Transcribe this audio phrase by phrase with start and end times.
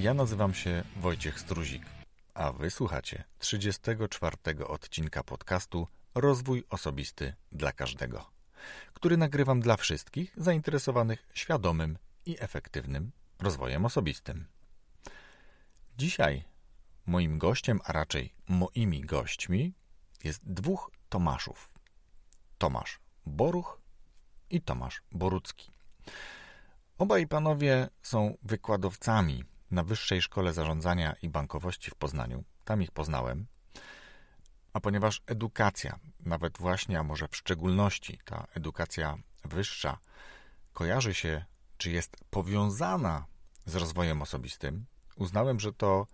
[0.00, 1.82] Ja nazywam się Wojciech Struzik,
[2.34, 8.30] a wysłuchacie 34 odcinka podcastu Rozwój Osobisty dla Każdego,
[8.94, 13.10] który nagrywam dla wszystkich zainteresowanych świadomym i efektywnym
[13.40, 14.46] rozwojem osobistym.
[15.98, 16.44] Dzisiaj
[17.06, 19.74] moim gościem, a raczej moimi gośćmi
[20.24, 21.70] jest dwóch Tomaszów.
[22.58, 23.80] Tomasz Boruch
[24.50, 25.70] i Tomasz Borucki.
[26.98, 32.44] Obaj panowie są wykładowcami na Wyższej Szkole Zarządzania i Bankowości w Poznaniu.
[32.64, 33.46] Tam ich poznałem.
[34.72, 39.98] A ponieważ edukacja, nawet właśnie, a może w szczególności ta edukacja wyższa,
[40.72, 41.44] kojarzy się,
[41.76, 43.26] czy jest powiązana
[43.66, 46.06] z rozwojem osobistym, uznałem, że to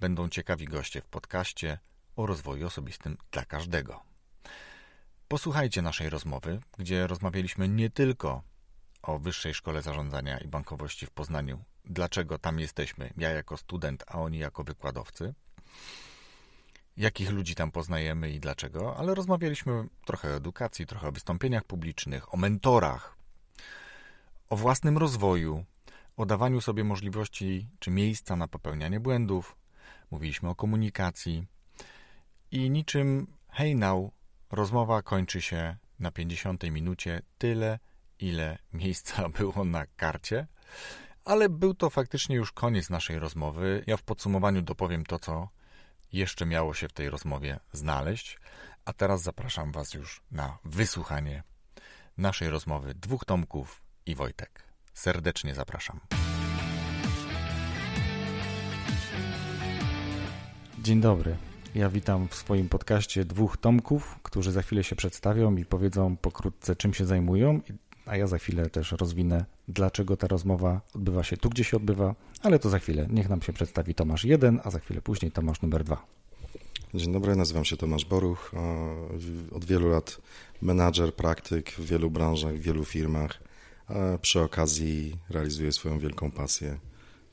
[0.00, 1.78] będą ciekawi goście w podcaście
[2.16, 4.02] o rozwoju osobistym dla każdego.
[5.28, 8.42] Posłuchajcie naszej rozmowy, gdzie rozmawialiśmy nie tylko
[9.02, 14.20] o Wyższej Szkole Zarządzania i Bankowości w Poznaniu, dlaczego tam jesteśmy, ja jako student, a
[14.20, 15.34] oni jako wykładowcy,
[16.96, 22.34] jakich ludzi tam poznajemy i dlaczego, ale rozmawialiśmy trochę o edukacji, trochę o wystąpieniach publicznych,
[22.34, 23.16] o mentorach,
[24.48, 25.64] o własnym rozwoju,
[26.16, 29.56] o dawaniu sobie możliwości czy miejsca na popełnianie błędów,
[30.10, 31.46] mówiliśmy o komunikacji.
[32.50, 34.12] I niczym hejnał
[34.50, 37.78] rozmowa kończy się na 50 minucie tyle,
[38.18, 40.46] ile miejsca było na karcie,
[41.24, 43.84] ale był to faktycznie już koniec naszej rozmowy.
[43.86, 45.48] Ja w podsumowaniu dopowiem to, co
[46.12, 48.38] jeszcze miało się w tej rozmowie znaleźć,
[48.84, 51.42] a teraz zapraszam Was już na wysłuchanie
[52.18, 54.64] naszej rozmowy dwóch Tomków i Wojtek.
[54.94, 56.00] Serdecznie zapraszam.
[60.78, 61.36] Dzień dobry.
[61.74, 66.76] Ja witam w swoim podcaście dwóch Tomków, którzy za chwilę się przedstawią i powiedzą pokrótce,
[66.76, 67.60] czym się zajmują,
[68.06, 72.14] a ja za chwilę też rozwinę, dlaczego ta rozmowa odbywa się tu, gdzie się odbywa,
[72.42, 73.06] ale to za chwilę.
[73.10, 76.06] Niech nam się przedstawi Tomasz 1, a za chwilę później Tomasz numer 2.
[76.94, 78.52] Dzień dobry, nazywam się Tomasz Boruch.
[79.52, 80.20] Od wielu lat
[80.62, 83.40] menadżer, praktyk w wielu branżach, w wielu firmach.
[83.86, 86.78] A przy okazji realizuję swoją wielką pasję,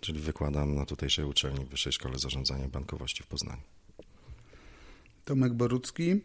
[0.01, 3.61] czyli wykładam na tutejszej uczelni Wyższej Szkole Zarządzania Bankowości w Poznaniu.
[5.25, 6.21] Tomek Borucki,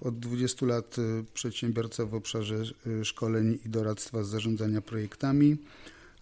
[0.00, 0.96] od 20 lat
[1.34, 2.62] przedsiębiorca w obszarze
[3.02, 5.56] szkoleń i doradztwa z zarządzania projektami,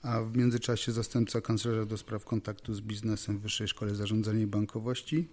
[0.03, 4.47] a w międzyczasie zastępca kanclerza do spraw kontaktu z biznesem w Wyższej Szkole Zarządzania i
[4.47, 5.29] Bankowości.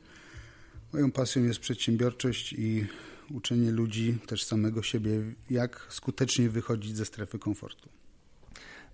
[0.93, 2.85] Moją pasją jest przedsiębiorczość i
[3.31, 7.89] uczenie ludzi, też samego siebie, jak skutecznie wychodzić ze strefy komfortu.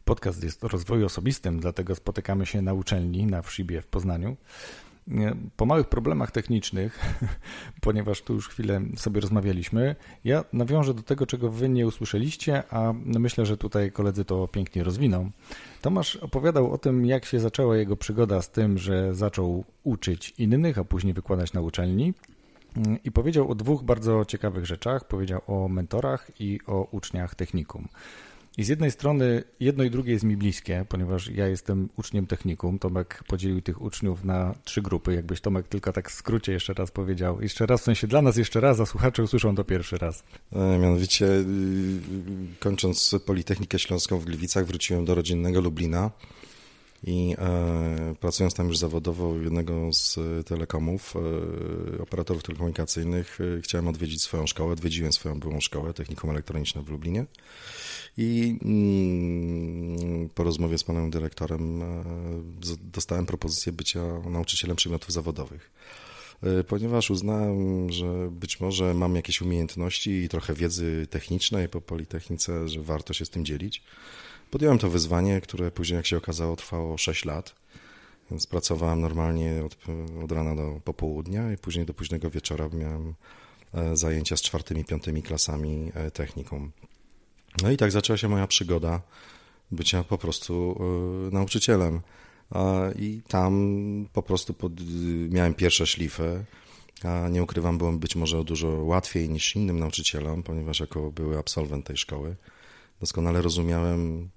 [0.06, 4.38] Podcast jest o rozwoju osobistym, dlatego spotykamy się na uczelni na Wszibie w Poznaniu
[5.56, 7.00] po małych problemach technicznych,
[7.82, 12.94] ponieważ tu już chwilę sobie rozmawialiśmy, ja nawiążę do tego, czego wy nie usłyszeliście, a
[13.06, 15.32] myślę, że tutaj koledzy to pięknie rozwiną.
[15.82, 20.78] Tomasz opowiadał o tym, jak się zaczęła jego przygoda z tym, że zaczął uczyć innych,
[20.78, 22.14] a później wykładać na uczelni.
[23.04, 25.08] I powiedział o dwóch bardzo ciekawych rzeczach.
[25.08, 27.88] Powiedział o mentorach i o uczniach technikum.
[28.58, 32.80] I z jednej strony jedno i drugie jest mi bliskie, ponieważ ja jestem uczniem technikum.
[32.80, 35.14] Tomek podzielił tych uczniów na trzy grupy.
[35.14, 37.42] Jakbyś Tomek tylko tak w skrócie jeszcze raz powiedział.
[37.42, 40.24] Jeszcze raz, w sensie dla nas jeszcze raz, a słuchacze usłyszą to pierwszy raz.
[40.54, 41.46] E, mianowicie y,
[42.60, 46.12] kończąc Politechnikę Śląską w Gliwicach wróciłem do rodzinnego Lublina
[47.04, 54.22] i e, pracując tam już zawodowo jednego z telekomów, e, operatorów telekomunikacyjnych, e, chciałem odwiedzić
[54.22, 54.74] swoją szkołę.
[54.74, 57.26] Odwiedziłem swoją byłą szkołę, technikum elektroniczne w Lublinie.
[58.18, 62.04] I mm, po rozmowie z panem dyrektorem e,
[62.84, 65.72] dostałem propozycję bycia nauczycielem przedmiotów zawodowych.
[66.44, 72.70] E, ponieważ uznałem, że być może mam jakieś umiejętności i trochę wiedzy technicznej po Politechnice,
[72.70, 73.84] że warto się z tym dzielić.
[74.52, 77.56] Podjąłem to wyzwanie, które później, jak się okazało, trwało 6 lat.
[78.32, 79.78] Więc pracowałem normalnie od,
[80.24, 83.14] od rana do popołudnia i później do późnego wieczora miałem
[83.74, 86.72] e, zajęcia z czwartymi, piątymi klasami technikum.
[87.64, 89.02] No i tak zaczęła się moja przygoda
[89.72, 90.80] bycia po prostu
[91.28, 92.02] y, nauczycielem.
[93.00, 94.74] I tam po prostu pod,
[95.30, 96.46] miałem pierwsze szlify.
[97.04, 101.86] A nie ukrywam, byłem być może dużo łatwiej niż innym nauczycielom, ponieważ jako były absolwent
[101.86, 102.36] tej szkoły,
[103.00, 104.30] doskonale rozumiałem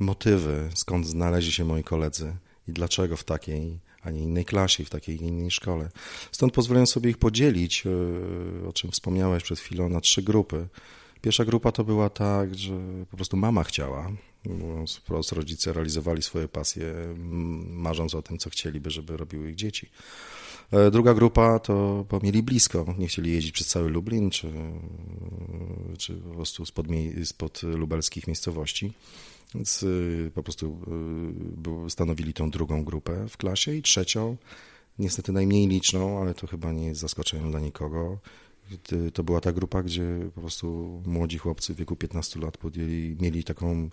[0.00, 2.36] motywy, skąd znaleźli się moi koledzy
[2.68, 5.90] i dlaczego w takiej, a nie innej klasie, w takiej innej szkole.
[6.32, 10.68] Stąd pozwolę sobie ich podzielić, y, o czym wspomniałeś przed chwilą, na trzy grupy.
[11.20, 12.74] Pierwsza grupa to była tak, że
[13.10, 14.12] po prostu mama chciała.
[14.96, 16.94] Wprost rodzice realizowali swoje pasje,
[17.70, 19.90] marząc o tym, co chcieliby, żeby robiły ich dzieci.
[20.72, 24.52] E, druga grupa to bo mieli blisko, nie chcieli jeździć przez cały Lublin, czy,
[25.98, 26.86] czy po prostu spod,
[27.24, 28.92] spod lubelskich miejscowości.
[29.54, 29.84] Więc
[30.34, 30.80] po prostu
[31.88, 34.36] stanowili tą drugą grupę w klasie i trzecią,
[34.98, 38.18] niestety najmniej liczną, ale to chyba nie jest zaskoczeniem dla nikogo.
[39.14, 43.44] To była ta grupa, gdzie po prostu młodzi chłopcy w wieku 15 lat podjęli, mieli
[43.44, 43.90] taką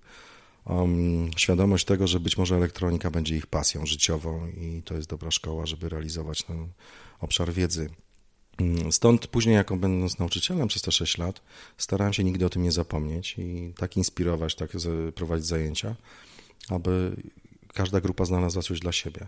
[0.66, 5.32] um, świadomość tego, że być może elektronika będzie ich pasją życiową i to jest dobra
[5.32, 6.68] szkoła, żeby realizować ten
[7.20, 7.90] obszar wiedzy.
[8.58, 11.42] Mm, stąd później, jako będąc nauczycielem przez te 6 lat,
[11.78, 14.70] starałem się nigdy o tym nie zapomnieć i tak inspirować, tak
[15.16, 15.96] prowadzić zajęcia,
[16.70, 17.16] aby
[17.74, 19.28] każda grupa znalazła coś dla siebie.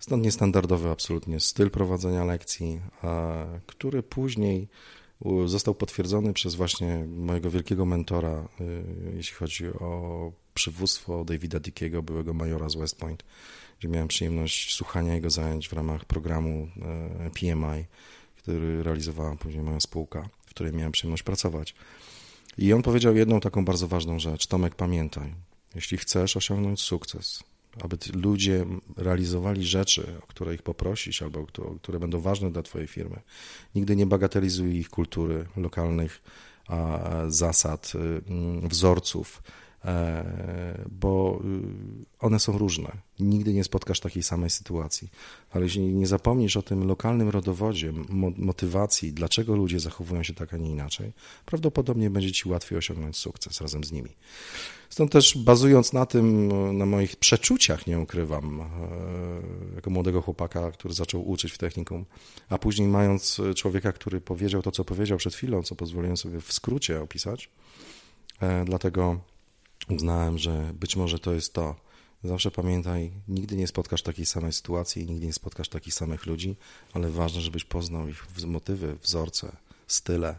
[0.00, 2.80] Stąd niestandardowy absolutnie styl prowadzenia lekcji,
[3.66, 4.68] który później
[5.46, 8.84] został potwierdzony przez właśnie mojego wielkiego mentora, y,
[9.16, 13.24] jeśli chodzi o przywództwo Davida Dickiego, byłego majora z West Point,
[13.78, 16.68] gdzie miałem przyjemność słuchania jego zajęć w ramach programu
[17.26, 17.84] y, PMI,
[18.46, 21.74] który realizowała później moja spółka, w której miałem przyjemność pracować.
[22.58, 24.46] I on powiedział jedną taką bardzo ważną rzecz.
[24.46, 25.34] Tomek, pamiętaj,
[25.74, 27.44] jeśli chcesz osiągnąć sukces,
[27.80, 28.66] aby ludzie
[28.96, 31.46] realizowali rzeczy, o które ich poprosić albo
[31.82, 33.20] które będą ważne dla Twojej firmy.
[33.74, 36.22] Nigdy nie bagatelizuj ich kultury, lokalnych
[37.28, 37.92] zasad,
[38.64, 39.65] y, wzorców, E,
[40.90, 42.92] bo y, one są różne.
[43.20, 45.10] Nigdy nie spotkasz takiej samej sytuacji.
[45.50, 47.92] Ale jeśli nie zapomnisz o tym lokalnym rodowodzie,
[48.36, 51.12] motywacji, dlaczego ludzie zachowują się tak, a nie inaczej,
[51.44, 54.10] prawdopodobnie będzie ci łatwiej osiągnąć sukces razem z nimi.
[54.90, 58.66] Stąd też bazując na tym, na moich przeczuciach, nie ukrywam, e,
[59.74, 62.04] jako młodego chłopaka, który zaczął uczyć w technikum,
[62.48, 66.52] a później mając człowieka, który powiedział to, co powiedział przed chwilą, co pozwoliłem sobie w
[66.52, 67.50] skrócie opisać,
[68.40, 69.20] e, dlatego
[69.90, 71.76] uznałem, że być może to jest to.
[72.24, 76.56] Zawsze pamiętaj, nigdy nie spotkasz takiej samej sytuacji, nigdy nie spotkasz takich samych ludzi,
[76.92, 79.56] ale ważne, żebyś poznał ich motywy, wzorce,
[79.86, 80.38] style,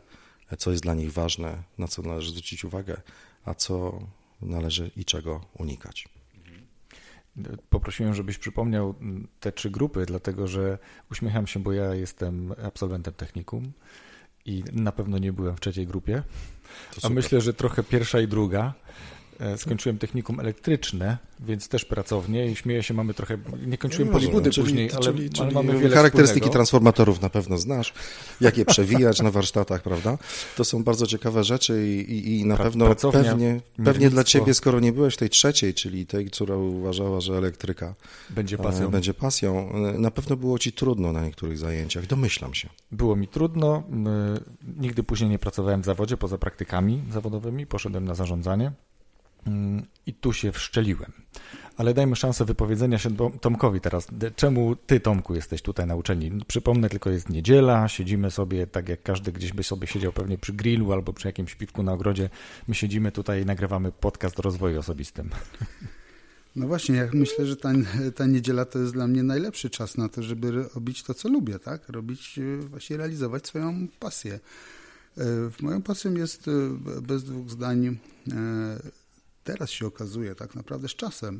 [0.57, 3.01] co jest dla nich ważne, na co należy zwrócić uwagę,
[3.45, 3.99] a co
[4.41, 6.09] należy i czego unikać.
[7.69, 8.95] Poprosiłem, żebyś przypomniał
[9.39, 10.77] te trzy grupy, dlatego że
[11.11, 13.71] uśmiecham się, bo ja jestem absolwentem technikum
[14.45, 16.23] i na pewno nie byłem w trzeciej grupie,
[17.03, 18.73] a myślę, że trochę pierwsza i druga.
[19.39, 23.37] E, skończyłem technikum elektryczne, więc też pracownie i śmieję się, mamy trochę,
[23.67, 26.53] nie kończyłem no, polibudy czyli, później, ale, czyli, ale mamy wiele Charakterystyki wspólnego.
[26.53, 27.93] transformatorów na pewno znasz,
[28.41, 30.17] jak je przewijać na warsztatach, prawda?
[30.55, 34.53] To są bardzo ciekawe rzeczy i, i, i na Pra, pewno pewnie, pewnie dla ciebie,
[34.53, 37.95] skoro nie byłeś w tej trzeciej, czyli tej, która uważała, że elektryka
[38.29, 38.91] będzie pasją.
[38.91, 42.69] będzie pasją, e, na pewno było ci trudno na niektórych zajęciach, domyślam się.
[42.91, 43.83] Było mi trudno,
[44.77, 48.71] nigdy później nie pracowałem w zawodzie, poza praktykami zawodowymi, poszedłem na zarządzanie.
[50.05, 51.11] I tu się wszczeliłem.
[51.77, 53.09] Ale dajmy szansę wypowiedzenia się
[53.41, 54.07] Tomkowi teraz.
[54.35, 56.31] Czemu ty, Tomku, jesteś tutaj na uczelni?
[56.47, 60.53] Przypomnę, tylko jest niedziela, siedzimy sobie tak jak każdy gdzieś by sobie siedział pewnie przy
[60.53, 62.29] grillu albo przy jakimś piwku na ogrodzie.
[62.67, 65.29] My siedzimy tutaj i nagrywamy podcast o rozwoju osobistym.
[66.55, 67.69] No właśnie, ja myślę, że ta,
[68.15, 71.59] ta niedziela to jest dla mnie najlepszy czas na to, żeby robić to, co lubię,
[71.59, 71.89] tak?
[71.89, 74.39] Robić, e, właśnie realizować swoją pasję.
[75.17, 75.23] E,
[75.61, 76.51] moją pasją jest e,
[77.01, 77.97] bez dwóch zdań
[79.47, 81.39] teraz się okazuje tak naprawdę z czasem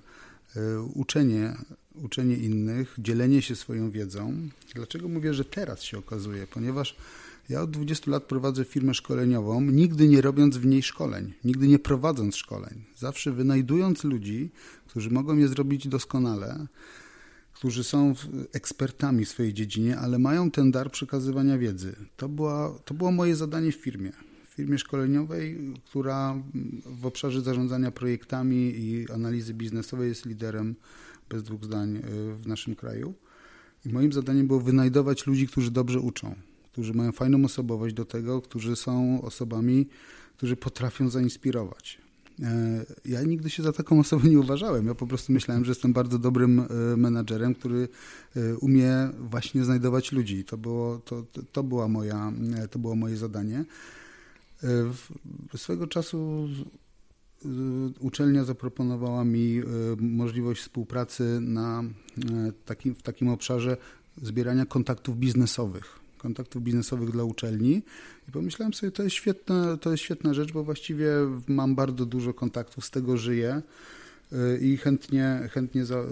[0.55, 1.55] e, uczenie,
[1.95, 4.49] uczenie innych, dzielenie się swoją wiedzą.
[4.75, 6.47] Dlaczego mówię, że teraz się okazuje?
[6.47, 6.95] Ponieważ
[7.49, 11.79] ja od 20 lat prowadzę firmę szkoleniową, nigdy nie robiąc w niej szkoleń, nigdy nie
[11.79, 12.83] prowadząc szkoleń.
[12.95, 14.49] Zawsze wynajdując ludzi,
[14.87, 16.67] którzy mogą je zrobić doskonale,
[17.53, 18.13] którzy są
[18.53, 21.95] ekspertami w swojej dziedzinie, ale mają ten dar przekazywania wiedzy.
[22.17, 24.11] To, była, to było moje zadanie w firmie
[24.57, 26.35] firmie szkoleniowej, która
[26.85, 30.75] w obszarze zarządzania projektami i analizy biznesowej jest liderem
[31.29, 32.01] bez dwóch zdań y,
[32.35, 33.13] w naszym kraju.
[33.85, 36.35] I moim zadaniem było wynajdować ludzi, którzy dobrze uczą,
[36.71, 39.87] którzy mają fajną osobowość do tego, którzy są osobami,
[40.37, 41.97] którzy potrafią zainspirować.
[42.43, 44.87] E, ja nigdy się za taką osobę nie uważałem.
[44.87, 47.87] Ja po prostu myślałem, że jestem bardzo dobrym e, menadżerem, który
[48.35, 50.43] e, umie właśnie znajdować ludzi.
[50.43, 52.31] To było, to, to, była moja,
[52.71, 53.65] to było moje zadanie.
[55.55, 56.47] Swego czasu
[57.99, 59.63] uczelnia zaproponowała mi e,
[59.99, 63.77] możliwość współpracy na e, takim, w takim obszarze
[64.21, 65.99] zbierania kontaktów biznesowych.
[66.17, 67.81] Kontaktów biznesowych dla uczelni
[68.29, 71.09] i pomyślałem sobie, to jest, świetna, to jest świetna rzecz, bo właściwie
[71.47, 73.61] mam bardzo dużo kontaktów, z tego żyję
[74.31, 76.05] e, i chętnie, chętnie za,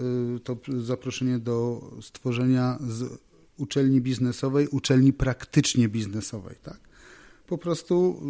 [0.44, 3.18] to zaproszenie do stworzenia z
[3.56, 6.85] uczelni biznesowej, uczelni praktycznie biznesowej, tak?
[7.46, 8.22] Po prostu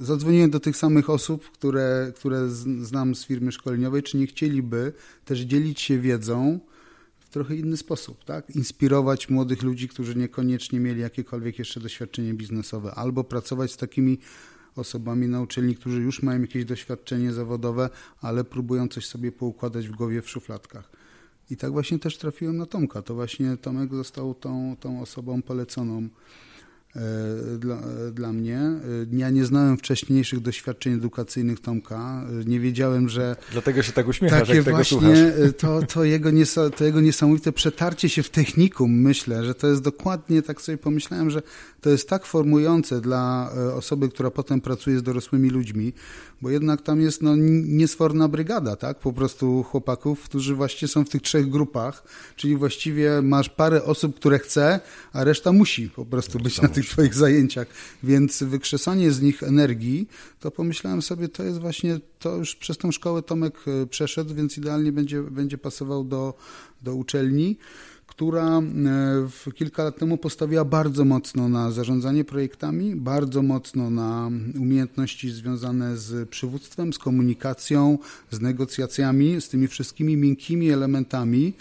[0.00, 2.48] y, zadzwoniłem do tych samych osób, które, które
[2.80, 4.92] znam z firmy szkoleniowej, czy nie chcieliby
[5.24, 6.60] też dzielić się wiedzą
[7.18, 8.56] w trochę inny sposób, tak?
[8.56, 14.18] Inspirować młodych ludzi, którzy niekoniecznie mieli jakiekolwiek jeszcze doświadczenie biznesowe, albo pracować z takimi
[14.76, 19.92] osobami na uczelni, którzy już mają jakieś doświadczenie zawodowe, ale próbują coś sobie poukładać w
[19.92, 20.90] głowie w szufladkach.
[21.50, 23.02] I tak właśnie też trafiłem na Tomka.
[23.02, 26.08] To właśnie Tomek został tą, tą osobą poleconą
[27.58, 28.58] dla, dla mnie.
[28.58, 28.80] E,
[29.12, 32.26] ja nie znałem wcześniejszych doświadczeń edukacyjnych Tomka.
[32.40, 33.36] E, nie wiedziałem, że.
[33.52, 35.18] Dlatego się tak uśmiechasz, takie jak tego słuchasz.
[35.58, 36.30] To, to, jego
[36.76, 41.30] to jego niesamowite przetarcie się w technikum, myślę, że to jest dokładnie, tak sobie pomyślałem,
[41.30, 41.42] że
[41.80, 45.92] to jest tak formujące dla osoby, która potem pracuje z dorosłymi ludźmi,
[46.42, 47.36] bo jednak tam jest no,
[47.66, 48.98] niesforna brygada, tak?
[48.98, 52.04] Po prostu chłopaków, którzy właśnie są w tych trzech grupach,
[52.36, 54.80] czyli właściwie masz parę osób, które chce,
[55.12, 57.66] a reszta musi po prostu być na tych twoich zajęciach.
[58.02, 60.08] Więc wykrzesanie z nich energii,
[60.40, 64.58] to pomyślałem sobie, to jest właśnie, to już przez tą szkołę Tomek e, przeszedł, więc
[64.58, 66.34] idealnie będzie, będzie pasował do,
[66.82, 67.56] do uczelni
[68.06, 75.30] która e, kilka lat temu postawiła bardzo mocno na zarządzanie projektami, bardzo mocno na umiejętności
[75.30, 77.98] związane z przywództwem, z komunikacją,
[78.30, 81.52] z negocjacjami, z tymi wszystkimi miękkimi elementami,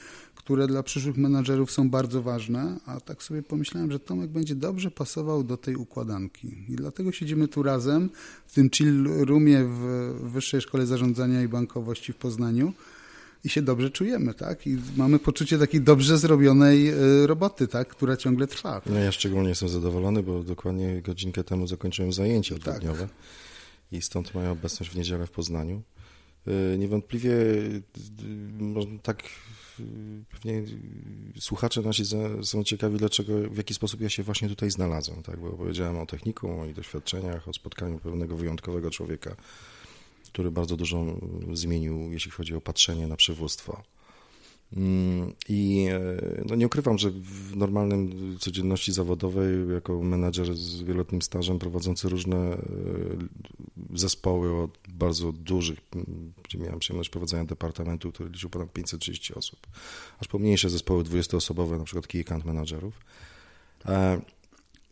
[0.45, 4.91] które dla przyszłych menadżerów są bardzo ważne, a tak sobie pomyślałem, że Tomek będzie dobrze
[4.91, 6.47] pasował do tej układanki.
[6.69, 8.09] I dlatego siedzimy tu razem
[8.47, 9.79] w tym chill roomie w
[10.21, 12.73] Wyższej Szkole Zarządzania i Bankowości w Poznaniu
[13.43, 14.67] i się dobrze czujemy, tak?
[14.67, 17.87] I mamy poczucie takiej dobrze zrobionej y, roboty, tak?
[17.87, 18.81] Która ciągle trwa.
[18.85, 22.63] No ja szczególnie jestem zadowolony, bo dokładnie godzinkę temu zakończyłem zajęcia tak.
[22.63, 23.11] dwudniowe tak.
[23.91, 25.81] i stąd moja obecność w niedzielę w Poznaniu.
[26.47, 27.83] Y, niewątpliwie y,
[29.03, 29.23] tak
[30.31, 30.63] pewnie
[31.39, 32.03] słuchacze nasi
[32.43, 35.39] są ciekawi, dlaczego, w jaki sposób ja się właśnie tutaj znalazłem, tak?
[35.39, 39.35] Bo opowiedziałem o techniku, o moich doświadczeniach, o spotkaniu pewnego wyjątkowego człowieka,
[40.25, 41.05] który bardzo dużo
[41.53, 43.83] zmienił, jeśli chodzi o patrzenie na przywództwo.
[44.75, 51.21] Mm, I e, no nie ukrywam, że w normalnym codzienności zawodowej, jako menadżer z wieloletnim
[51.21, 52.57] stażem, prowadzący różne e,
[53.93, 55.79] zespoły od bardzo dużych,
[56.43, 59.59] gdzie miałem przyjemność prowadzenia departamentu, który liczył ponad 530 osób,
[60.19, 62.93] aż po mniejsze zespoły 20-osobowe, na przykład key account managerów.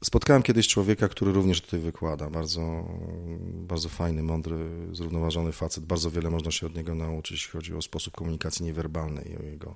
[0.03, 2.29] Spotkałem kiedyś człowieka, który również tutaj wykłada.
[2.29, 2.87] Bardzo,
[3.53, 4.55] bardzo fajny, mądry,
[4.91, 5.85] zrównoważony facet.
[5.85, 9.75] Bardzo wiele można się od niego nauczyć, jeśli chodzi o sposób komunikacji niewerbalnej, o jego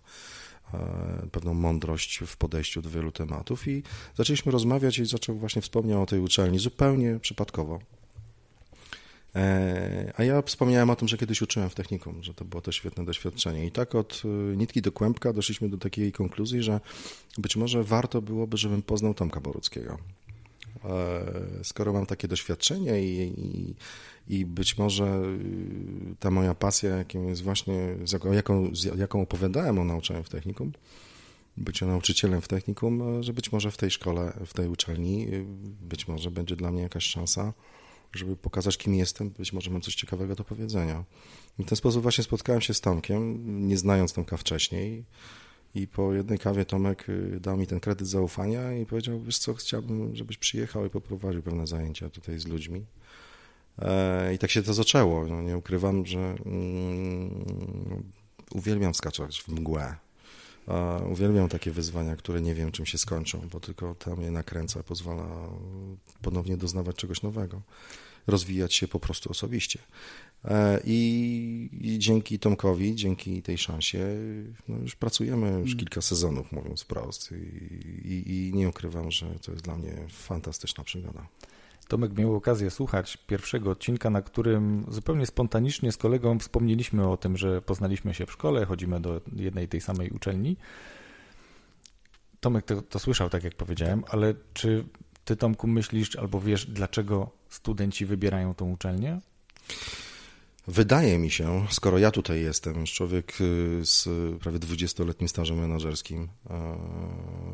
[0.73, 3.67] e, pewną mądrość w podejściu do wielu tematów.
[3.67, 3.83] I
[4.15, 7.79] zaczęliśmy rozmawiać i zaczął właśnie wspomniał o tej uczelni zupełnie przypadkowo.
[9.37, 12.71] E, a ja wspomniałem o tym, że kiedyś uczyłem w technikum, że to było to
[12.71, 13.65] świetne doświadczenie.
[13.65, 16.79] I tak od e, nitki do kłębka doszliśmy do takiej konkluzji, że
[17.37, 19.97] być może warto byłoby, żebym poznał Tomka Boruckiego.
[20.85, 23.75] E, skoro mam takie doświadczenie i, i,
[24.37, 25.21] i być może
[26.19, 27.95] ta moja pasja, jaką jest właśnie,
[28.33, 30.71] jaką, jaką opowiadałem o nauczaniu w technikum,
[31.57, 35.27] bycie nauczycielem w technikum, że być może w tej szkole, w tej uczelni,
[35.81, 37.53] być może będzie dla mnie jakaś szansa
[38.17, 39.29] żeby pokazać, kim jestem.
[39.29, 41.03] Być może mam coś ciekawego do powiedzenia.
[41.59, 45.03] I w ten sposób właśnie spotkałem się z Tomkiem, nie znając Tomka wcześniej.
[45.75, 49.53] I po jednej kawie Tomek y, dał mi ten kredyt zaufania i powiedział, wiesz co,
[49.53, 52.85] chciałbym, żebyś przyjechał i poprowadził pewne zajęcia tutaj z ludźmi.
[53.79, 55.25] E, I tak się to zaczęło.
[55.27, 57.45] No, nie ukrywam, że mm,
[58.51, 59.95] uwielbiam skaczać w mgłę.
[61.11, 65.49] Uwielbiam takie wyzwania, które nie wiem, czym się skończą, bo tylko to mnie nakręca, pozwala
[66.21, 67.61] ponownie doznawać czegoś nowego,
[68.27, 69.79] rozwijać się po prostu osobiście.
[70.45, 73.99] E, I, I, dzięki Tomkowi, dzięki tej szansie,
[74.67, 75.77] no już pracujemy już mm.
[75.77, 77.31] kilka sezonów, mówiąc wprost.
[77.31, 77.35] I,
[78.07, 81.27] i, I nie ukrywam, że to jest dla mnie fantastyczna przygoda.
[81.87, 87.37] Tomek miał okazję słuchać pierwszego odcinka, na którym zupełnie spontanicznie z kolegą wspomnieliśmy o tym,
[87.37, 90.57] że poznaliśmy się w szkole, chodzimy do jednej tej samej uczelni.
[92.39, 94.85] Tomek to, to słyszał, tak jak powiedziałem, ale czy
[95.27, 99.19] ty, Tomku, myślisz albo wiesz, dlaczego studenci wybierają tą uczelnię?
[100.67, 106.27] Wydaje mi się, skoro ja tutaj jestem, człowiek y, z prawie 20-letnim stażem menedżerskim,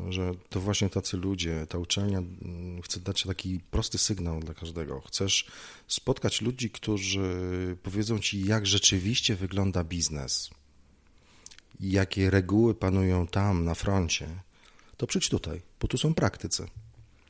[0.08, 5.00] że to właśnie tacy ludzie, ta uczelnia mm, chce dać taki prosty sygnał dla każdego.
[5.00, 5.46] Chcesz
[5.88, 10.50] spotkać ludzi, którzy powiedzą ci, jak rzeczywiście wygląda biznes,
[11.80, 14.28] jakie reguły panują tam na froncie,
[14.96, 16.66] to przyjdź tutaj, bo tu są praktycy.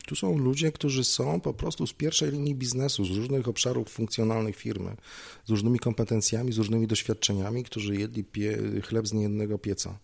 [0.07, 4.57] Tu są ludzie, którzy są po prostu z pierwszej linii biznesu, z różnych obszarów funkcjonalnych
[4.57, 4.97] firmy,
[5.45, 9.99] z różnymi kompetencjami, z różnymi doświadczeniami, którzy jedli pie, chleb z niejednego pieca.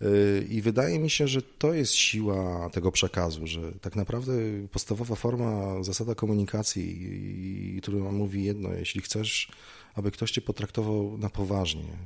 [0.00, 4.32] Yy, I wydaje mi się, że to jest siła tego przekazu, że tak naprawdę
[4.72, 9.52] podstawowa forma, zasada komunikacji, która mówi jedno, jeśli chcesz,
[9.94, 11.96] aby ktoś cię potraktował na poważnie,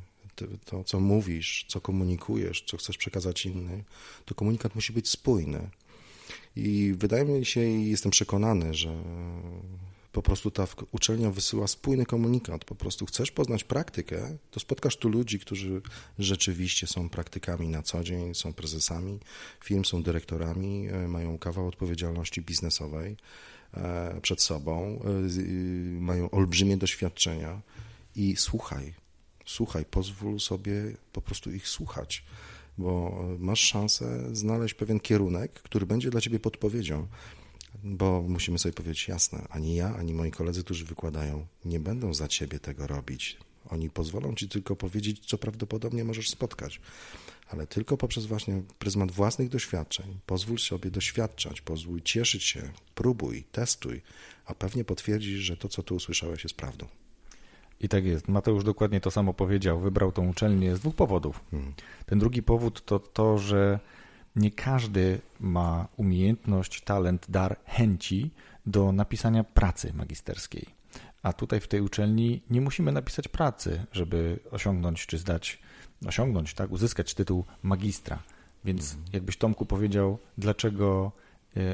[0.65, 3.83] to co mówisz, co komunikujesz, co chcesz przekazać innym,
[4.25, 5.71] to komunikat musi być spójny.
[6.57, 8.97] I wydaje mi się i jestem przekonany, że
[10.15, 12.65] po prostu ta uczelnia wysyła spójny komunikat.
[12.65, 15.83] Po prostu chcesz poznać praktykę, to spotkasz tu ludzi, którzy
[16.19, 19.19] rzeczywiście są praktykami na co dzień, są prezesami
[19.65, 23.17] firm, są dyrektorami, e, mają kawał odpowiedzialności biznesowej
[23.75, 27.61] e, przed sobą, e, mają olbrzymie doświadczenia
[28.17, 28.95] i słuchaj,
[29.47, 30.73] słuchaj, pozwól sobie
[31.13, 32.25] po prostu ich słuchać,
[32.79, 37.07] bo masz szansę znaleźć pewien kierunek, który będzie dla ciebie podpowiedzią
[37.83, 42.29] bo musimy sobie powiedzieć jasne, ani ja, ani moi koledzy, którzy wykładają, nie będą za
[42.29, 43.39] ciebie tego robić.
[43.71, 46.81] Oni pozwolą ci tylko powiedzieć, co prawdopodobnie możesz spotkać,
[47.49, 50.19] ale tylko poprzez właśnie pryzmat własnych doświadczeń.
[50.27, 54.03] Pozwól sobie doświadczać, pozwól cieszyć się, próbuj, testuj,
[54.47, 56.87] a pewnie potwierdzisz, że to, co tu usłyszałeś, jest prawdą.
[57.81, 58.29] I tak jest.
[58.29, 59.81] Mateusz dokładnie to samo powiedział.
[59.81, 61.45] Wybrał tą uczelnię z dwóch powodów.
[61.51, 61.73] Hmm.
[62.07, 63.81] Ten drugi powód to to, że
[64.37, 68.31] nie każdy ma umiejętność, talent, dar, chęci
[68.67, 70.67] do napisania pracy magisterskiej.
[71.23, 75.59] A tutaj w tej uczelni nie musimy napisać pracy, żeby osiągnąć czy zdać,
[76.07, 78.23] osiągnąć, tak, uzyskać tytuł magistra.
[78.65, 79.11] Więc mhm.
[79.13, 81.13] jakbyś Tomku powiedział, dlaczego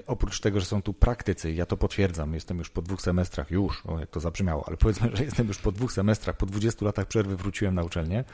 [0.07, 3.87] oprócz tego, że są tu praktycy, ja to potwierdzam, jestem już po dwóch semestrach, już,
[3.87, 7.07] o jak to zabrzmiało, ale powiedzmy, że jestem już po dwóch semestrach, po 20 latach
[7.07, 8.25] przerwy wróciłem na uczelnię,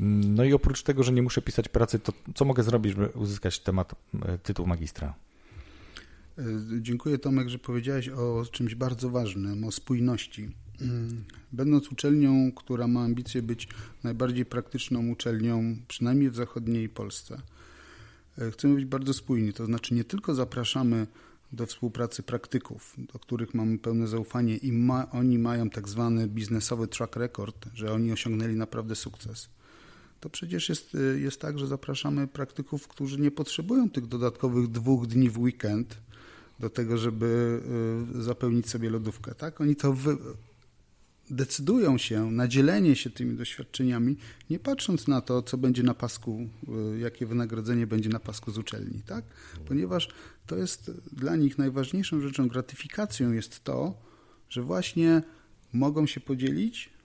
[0.00, 3.58] no i oprócz tego, że nie muszę pisać pracy, to co mogę zrobić, żeby uzyskać
[3.58, 5.14] temat, e, tytuł magistra?
[6.38, 6.42] E,
[6.80, 10.50] dziękuję Tomek, że powiedziałeś o czymś bardzo ważnym, o spójności.
[10.80, 13.68] Mm, będąc uczelnią, która ma ambicje być
[14.04, 17.55] najbardziej praktyczną uczelnią, przynajmniej w zachodniej Polsce, e,
[18.52, 19.52] chcemy być bardzo spójni.
[19.52, 21.06] To znaczy nie tylko zapraszamy
[21.52, 26.88] do współpracy praktyków, do których mamy pełne zaufanie i ma, oni mają tak zwany biznesowy
[26.88, 29.48] track record, że oni osiągnęli naprawdę sukces
[30.20, 35.06] to przecież jest, y, jest tak, że zapraszamy praktyków, którzy nie potrzebują tych dodatkowych dwóch
[35.06, 35.98] dni w weekend
[36.60, 37.60] do tego, żeby
[38.18, 39.34] y, zapełnić sobie lodówkę.
[39.34, 39.60] Tak?
[39.60, 39.94] Oni to.
[41.30, 44.16] Decydują się na dzielenie się tymi doświadczeniami,
[44.50, 46.48] nie patrząc na to, co będzie na pasku,
[46.94, 49.02] y, jakie wynagrodzenie będzie na pasku z uczelni.
[49.06, 49.24] Tak?
[49.68, 50.08] Ponieważ
[50.46, 53.94] to jest dla nich najważniejszą rzeczą, gratyfikacją jest to,
[54.48, 55.22] że właśnie
[55.72, 56.96] mogą się podzielić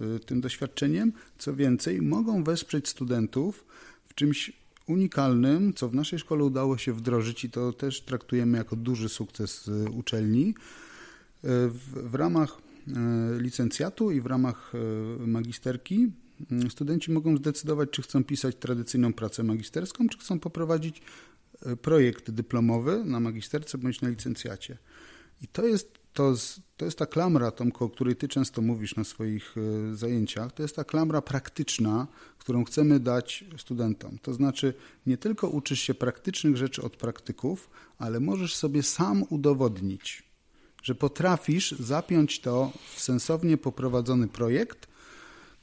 [0.00, 1.12] Y, tym doświadczeniem.
[1.38, 3.64] Co więcej, mogą wesprzeć studentów
[4.08, 4.52] w czymś
[4.86, 9.68] unikalnym, co w naszej szkole udało się wdrożyć i to też traktujemy jako duży sukces
[9.68, 10.54] y, uczelni.
[11.42, 12.58] W, w ramach
[13.38, 14.72] licencjatu i w ramach
[15.18, 16.12] magisterki
[16.68, 21.02] studenci mogą zdecydować, czy chcą pisać tradycyjną pracę magisterską, czy chcą poprowadzić
[21.82, 24.78] projekt dyplomowy na magisterce bądź na licencjacie.
[25.42, 26.34] I to jest to,
[26.76, 30.62] to jest ta klamra, Tomko, o której ty często mówisz na swoich e, zajęciach, to
[30.62, 32.06] jest ta klamra praktyczna,
[32.38, 34.18] którą chcemy dać studentom.
[34.22, 34.74] To znaczy
[35.06, 40.29] nie tylko uczysz się praktycznych rzeczy od praktyków, ale możesz sobie sam udowodnić,
[40.82, 44.90] że potrafisz zapiąć to w sensownie poprowadzony projekt,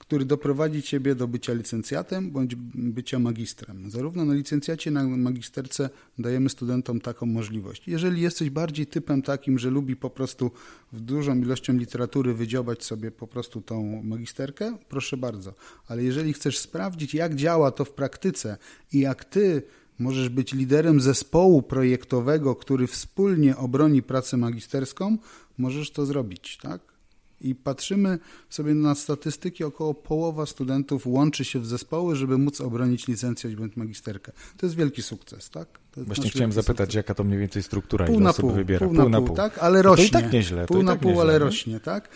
[0.08, 3.92] który doprowadzi Ciebie do bycia licencjatem bądź bycia magistrem.
[3.92, 7.88] Zarówno na licencjacie, na magisterce dajemy studentom taką możliwość.
[7.88, 10.52] Jeżeli jesteś bardziej typem takim, że lubi po prostu
[10.94, 15.54] w dużą ilością literatury wydziobać sobie po prostu tą magisterkę, proszę bardzo.
[15.88, 18.58] Ale jeżeli chcesz sprawdzić, jak działa to w praktyce
[18.94, 19.62] i jak Ty
[20.00, 25.18] możesz być liderem zespołu projektowego, który wspólnie obroni pracę magisterską,
[25.58, 26.97] możesz to zrobić, tak?
[27.42, 28.20] I patrzymy
[28.50, 33.76] sobie na statystyki, około połowa studentów łączy się w zespoły, żeby móc obronić licencję bądź
[33.76, 34.32] magisterkę.
[34.58, 35.68] To jest wielki sukces, tak?
[35.98, 36.96] Właśnie chciałem zapytać, sukces.
[36.96, 38.88] jaka to mniej więcej struktura, pół ile na pół, wybiera?
[38.88, 39.58] Pół, pół na pół, pół, tak?
[39.60, 40.10] Ale rośnie.
[40.10, 40.66] To i tak nieźle.
[40.66, 41.40] Pół na tak pół, nieźle, ale nie?
[41.40, 42.10] rośnie, tak?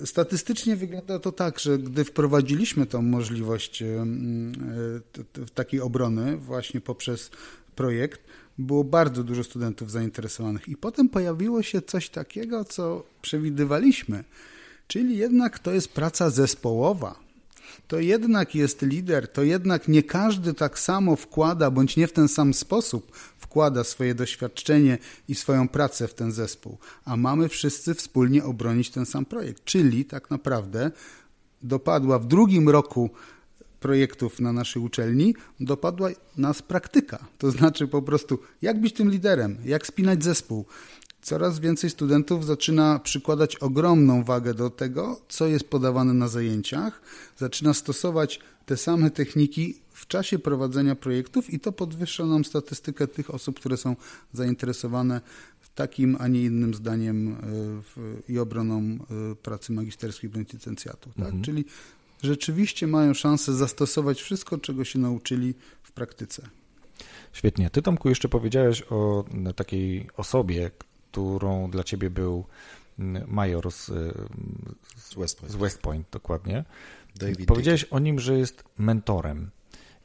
[0.00, 4.06] E, statystycznie wygląda to tak, że gdy wprowadziliśmy tą możliwość e,
[5.54, 7.30] takiej obrony właśnie poprzez
[7.76, 8.20] projekt,
[8.58, 10.68] było bardzo dużo studentów zainteresowanych.
[10.68, 14.24] I potem pojawiło się coś takiego, co przewidywaliśmy,
[14.86, 17.24] czyli jednak to jest praca zespołowa.
[17.88, 22.28] To jednak jest lider, to jednak nie każdy tak samo wkłada, bądź nie w ten
[22.28, 28.44] sam sposób wkłada swoje doświadczenie i swoją pracę w ten zespół, a mamy wszyscy wspólnie
[28.44, 29.64] obronić ten sam projekt.
[29.64, 30.90] Czyli tak naprawdę
[31.62, 33.10] dopadła w drugim roku
[33.84, 37.18] projektów na naszej uczelni, dopadła nas praktyka.
[37.38, 40.64] To znaczy po prostu, jak być tym liderem, jak spinać zespół.
[41.22, 47.00] Coraz więcej studentów zaczyna przykładać ogromną wagę do tego, co jest podawane na zajęciach,
[47.36, 53.34] zaczyna stosować te same techniki w czasie prowadzenia projektów i to podwyższa nam statystykę tych
[53.34, 53.96] osób, które są
[54.32, 55.20] zainteresowane
[55.74, 57.34] takim, a nie innym zdaniem e,
[57.82, 58.98] w, i obroną e,
[59.34, 61.10] pracy magisterskiej bądź licencjatu.
[61.16, 61.26] Tak?
[61.26, 61.42] Mhm.
[61.42, 61.64] Czyli
[62.24, 66.48] rzeczywiście mają szansę zastosować wszystko, czego się nauczyli w praktyce.
[67.32, 67.70] Świetnie.
[67.70, 69.24] Ty, Tomku, jeszcze powiedziałeś o
[69.56, 70.70] takiej osobie,
[71.10, 72.44] którą dla ciebie był
[73.26, 73.86] major z,
[74.96, 75.52] z, West, Point.
[75.52, 76.64] z West Point, dokładnie.
[77.16, 77.96] David Powiedziałeś Dickey.
[77.96, 79.50] o nim, że jest mentorem.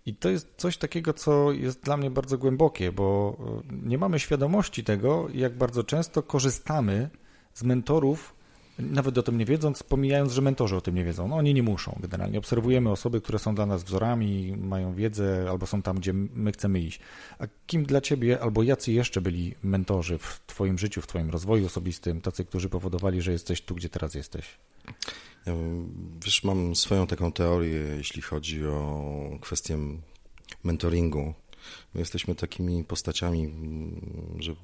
[0.06, 3.38] I to jest coś takiego, co jest dla mnie bardzo głębokie, bo
[3.72, 7.10] nie mamy świadomości tego, jak bardzo często korzystamy
[7.54, 8.34] z mentorów
[8.80, 11.28] nawet o tym nie wiedząc, pomijając, że mentorzy o tym nie wiedzą.
[11.28, 12.40] No oni nie muszą generalnie.
[12.40, 16.80] Obserwujemy osoby, które są dla nas wzorami, mają wiedzę albo są tam, gdzie my chcemy
[16.82, 17.00] iść.
[17.40, 21.66] A kim dla ciebie albo jacy jeszcze byli mentorzy w twoim życiu, w twoim rozwoju
[21.66, 24.46] osobistym, tacy, którzy powodowali, że jesteś tu, gdzie teraz jesteś?
[25.46, 25.54] Ja,
[26.26, 29.78] wiesz, mam swoją taką teorię, jeśli chodzi o kwestię
[30.64, 31.34] mentoringu.
[31.94, 33.54] My jesteśmy takimi postaciami,
[34.40, 34.56] że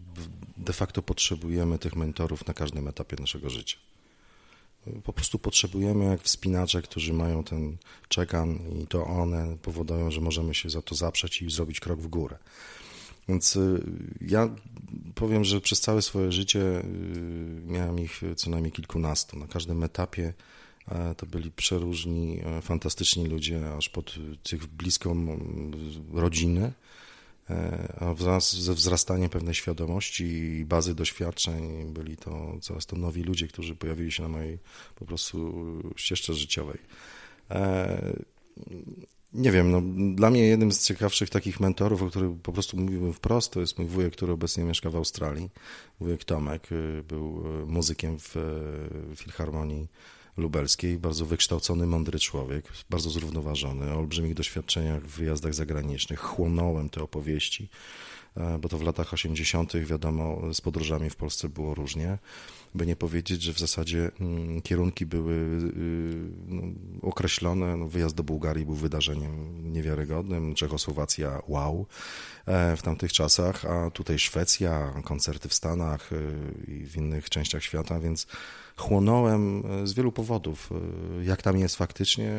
[0.58, 3.78] de facto potrzebujemy tych mentorów na każdym etapie naszego życia
[5.04, 7.78] po prostu potrzebujemy jak wspinacze, którzy mają ten
[8.10, 12.08] czekan i to one powodują, że możemy się za to zaprzeć i zrobić krok w
[12.08, 12.38] górę.
[13.30, 13.84] Więc y,
[14.22, 14.50] ja
[15.16, 16.84] powiem, że przez całe swoje życie y,
[17.66, 19.40] miałem ich co najmniej kilkunastu.
[19.40, 20.34] Na każdym etapie
[20.88, 25.40] e, to byli przeróżni, e, fantastyczni ludzie, aż pod tych bliską
[26.14, 26.72] rodziny.
[27.50, 33.24] E, a wraz ze wzrastaniem pewnej świadomości i bazy doświadczeń byli to coraz to nowi
[33.24, 34.60] ludzie, którzy pojawili się na mojej
[34.96, 35.54] po prostu
[35.96, 36.78] ścieżce życiowej.
[37.52, 38.14] E,
[39.34, 39.82] nie wiem, no,
[40.16, 43.78] dla mnie jednym z ciekawszych takich mentorów, o których po prostu mówiłbym wprost, to jest
[43.78, 45.50] mój wujek, który obecnie mieszka w Australii.
[46.00, 48.36] Wujek Tomek y, był y, muzykiem w
[49.16, 49.88] Filharmonii
[50.38, 56.20] lubelskiej, bardzo wykształcony, mądry człowiek, bardzo zrównoważony, o olbrzymich doświadczeniach w wyjazdach zagranicznych.
[56.20, 57.70] Chłonąłem te opowieści,
[58.38, 62.18] e, bo to w latach 80., wiadomo, z podróżami w Polsce było różnie.
[62.76, 65.70] By nie powiedzieć, że w zasadzie mm, kierunki były y,
[66.48, 66.62] no,
[67.02, 67.78] określone.
[67.78, 71.86] No, wyjazd do Bułgarii był wydarzeniem niewiarygodnym, Czechosłowacja wow
[72.46, 77.64] e, w tamtych czasach, a tutaj Szwecja, koncerty w Stanach y, i w innych częściach
[77.64, 78.28] świata, więc
[78.78, 82.34] chłonąłem e, z wielu powodów, e, jak tam jest faktycznie,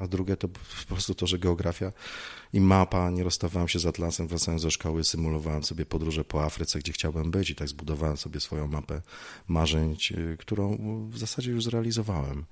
[0.00, 1.92] a drugie to po prostu to, że geografia
[2.52, 6.78] i mapa, nie rozstawałem się z Atlasem, wracając do szkoły, symulowałem sobie podróże po Afryce,
[6.78, 9.02] gdzie chciałbym być i tak zbudowałem sobie swoją mapę
[9.48, 9.96] marzeń,
[10.32, 10.78] e, którą
[11.10, 12.44] w zasadzie już zrealizowałem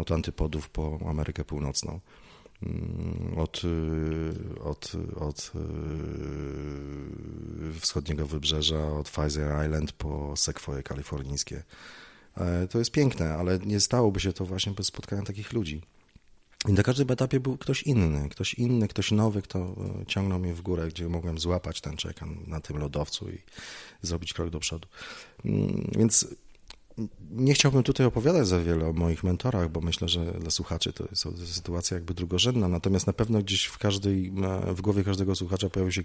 [0.00, 2.00] od antypodów po Amerykę Północną
[2.62, 3.62] mm, od,
[4.64, 5.52] od, od
[7.80, 11.62] wschodniego wybrzeża, od Pfizer Island po sekwoje kalifornijskie.
[12.36, 15.82] E, to jest piękne, ale nie stałoby się to właśnie bez spotkania takich ludzi.
[16.68, 20.54] I na każdym etapie był ktoś inny, ktoś inny, ktoś nowy, kto e, ciągnął mnie
[20.54, 23.38] w górę, gdzie mogłem złapać ten czekan na tym lodowcu i
[24.02, 24.88] zrobić krok do przodu.
[25.44, 26.26] Mm, więc
[27.30, 31.04] nie chciałbym tutaj opowiadać za wiele o moich mentorach, bo myślę, że dla słuchaczy to
[31.10, 32.68] jest sytuacja jakby drugorzędna.
[32.68, 34.32] Natomiast na pewno gdzieś w każdej,
[34.68, 36.04] e, w głowie każdego słuchacza pojawił się,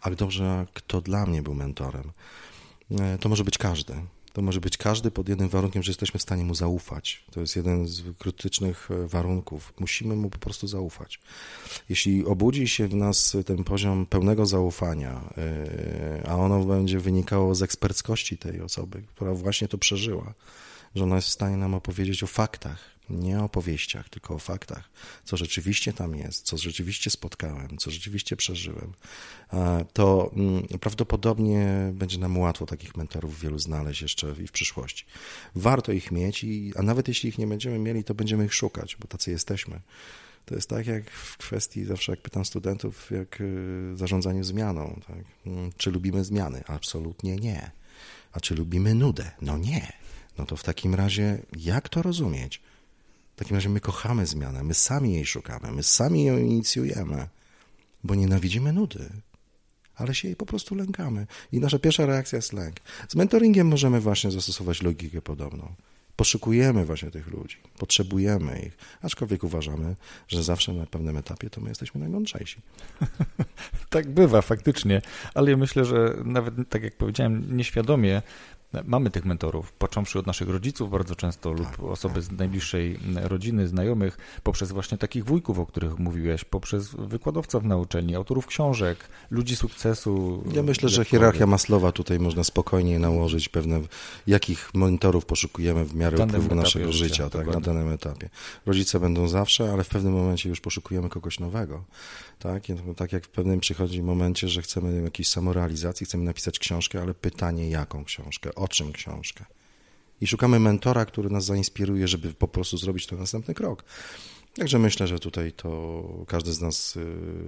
[0.00, 2.12] a dobrze, kto dla mnie był mentorem.
[3.20, 3.94] To może być każdy.
[4.32, 7.24] To może być każdy pod jednym warunkiem, że jesteśmy w stanie mu zaufać.
[7.30, 9.72] To jest jeden z krytycznych e, warunków.
[9.80, 11.20] Musimy mu po prostu zaufać.
[11.88, 17.62] Jeśli obudzi się w nas ten poziom pełnego zaufania, e, a ono będzie wynikało z
[17.62, 20.34] eksperckości tej osoby, która właśnie to przeżyła,
[20.94, 24.90] że ona jest w stanie nam opowiedzieć o faktach, nie o opowieściach, tylko o faktach,
[25.24, 28.92] co rzeczywiście tam jest, co rzeczywiście spotkałem, co rzeczywiście przeżyłem,
[29.92, 35.04] to mm, prawdopodobnie będzie nam łatwo takich mentorów wielu znaleźć jeszcze i w przyszłości.
[35.54, 38.96] Warto ich mieć, i, a nawet jeśli ich nie będziemy mieli, to będziemy ich szukać,
[38.96, 39.80] bo tacy jesteśmy.
[40.44, 45.00] To jest tak jak w kwestii, zawsze jak pytam studentów, jak y, zarządzanie zmianą.
[45.06, 45.24] Tak?
[45.46, 46.62] Mm, czy lubimy zmiany?
[46.66, 47.70] Absolutnie nie.
[48.32, 49.30] A czy lubimy nudę?
[49.42, 49.92] No nie.
[50.38, 52.60] No to w takim razie, jak to rozumieć?
[53.32, 57.28] W takim razie my kochamy zmianę, my sami jej szukamy, my sami ją inicjujemy,
[58.04, 59.10] bo nienawidzimy nudy,
[59.94, 61.26] ale się jej po prostu lękamy.
[61.52, 62.76] I nasza pierwsza reakcja jest lęk.
[63.08, 65.74] Z mentoringiem możemy właśnie zastosować logikę podobną.
[66.16, 69.96] Poszukujemy właśnie tych ludzi, potrzebujemy ich, aczkolwiek uważamy,
[70.28, 72.60] że zawsze na pewnym etapie to my jesteśmy najmądrzejsi.
[73.90, 75.02] tak bywa faktycznie,
[75.34, 78.22] ale ja myślę, że nawet tak jak powiedziałem, nieświadomie
[78.84, 82.22] Mamy tych mentorów, począwszy od naszych rodziców bardzo często lub tak, osoby tak.
[82.22, 88.16] z najbliższej rodziny, znajomych, poprzez właśnie takich wujków, o których mówiłeś, poprzez wykładowców na uczelni,
[88.16, 90.44] autorów książek, ludzi sukcesu.
[90.52, 93.80] Ja myślę, że hierarchia Maslowa tutaj można spokojnie nałożyć pewne,
[94.26, 98.30] jakich mentorów poszukujemy w miarę upływu naszego życia, życia tak, na danym etapie.
[98.66, 101.84] Rodzice będą zawsze, ale w pewnym momencie już poszukujemy kogoś nowego.
[102.38, 102.62] Tak,
[102.96, 107.70] tak jak w pewnym przychodzi momencie, że chcemy jakiejś samorealizacji, chcemy napisać książkę, ale pytanie
[107.70, 109.44] jaką książkę, o czym książkę.
[110.20, 113.84] i szukamy mentora, który nas zainspiruje, żeby po prostu zrobić ten następny krok.
[114.54, 116.98] Także myślę, że tutaj to każdy z nas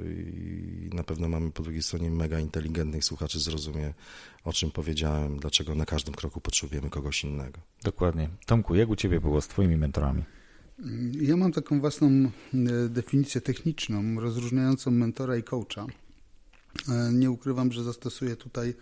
[0.07, 3.94] i na pewno mamy po drugiej stronie mega inteligentnych słuchaczy zrozumie,
[4.44, 7.61] o czym powiedziałem, dlaczego na każdym kroku potrzebujemy kogoś innego.
[7.83, 8.29] Dokładnie.
[8.46, 10.24] Tomku, jak u Ciebie było z Twoimi mentorami?
[11.20, 12.31] Ja mam taką własną e,
[12.88, 15.87] definicję techniczną, rozróżniającą mentora i coacha.
[16.88, 18.74] E, nie ukrywam, że zastosuję tutaj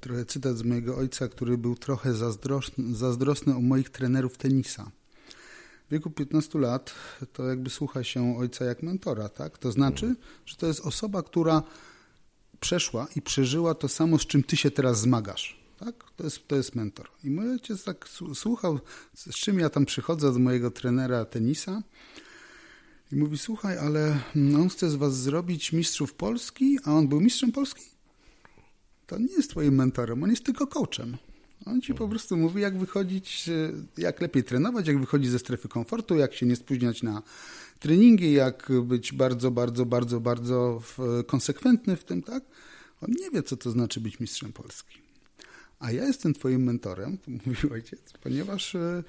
[0.00, 4.90] trochę cytat z mojego ojca, który był trochę zazdrosny, zazdrosny o moich trenerów tenisa.
[5.88, 6.94] W wieku 15 lat
[7.32, 9.58] to jakby słucha się ojca jak mentora, tak?
[9.58, 11.62] To znaczy, że to jest osoba, która
[12.60, 15.60] przeszła i przeżyła to samo, z czym ty się teraz zmagasz.
[15.78, 16.04] Tak?
[16.16, 17.08] To, jest, to jest mentor.
[17.24, 18.80] I mój ojciec tak słuchał,
[19.14, 21.82] z czym ja tam przychodzę do mojego trenera tenisa
[23.12, 27.52] i mówi, słuchaj, ale on chce z was zrobić mistrzów Polski, a on był mistrzem
[27.52, 27.82] Polski?
[29.10, 31.16] To nie jest twoim mentorem, on jest tylko coachem.
[31.66, 33.50] On ci po prostu mówi, jak wychodzić,
[33.98, 37.22] jak lepiej trenować, jak wychodzić ze strefy komfortu, jak się nie spóźniać na
[37.78, 40.82] treningi, jak być bardzo, bardzo, bardzo, bardzo
[41.26, 42.44] konsekwentny w tym, tak?
[43.00, 44.98] On nie wie, co to znaczy być mistrzem Polski.
[45.78, 49.02] A ja jestem twoim mentorem, mówił ojciec, ponieważ e,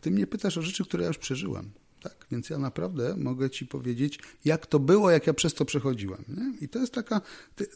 [0.00, 1.70] ty mnie pytasz o rzeczy, które ja już przeżyłem.
[2.08, 2.26] Tak?
[2.30, 6.24] Więc ja naprawdę mogę ci powiedzieć, jak to było, jak ja przez to przechodziłem.
[6.28, 6.58] Nie?
[6.60, 7.20] I to jest taka,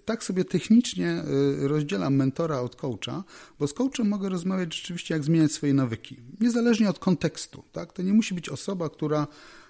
[0.05, 1.25] tak sobie technicznie
[1.62, 3.25] y, rozdzielam mentora od coacha,
[3.59, 6.16] bo z coachem mogę rozmawiać rzeczywiście, jak zmieniać swoje nawyki.
[6.40, 7.64] Niezależnie od kontekstu.
[7.73, 7.93] Tak?
[7.93, 9.27] To nie musi być osoba, która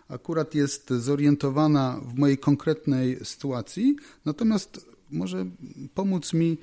[0.09, 5.47] akurat jest zorientowana w mojej konkretnej sytuacji, natomiast może
[5.95, 6.59] pomóc mi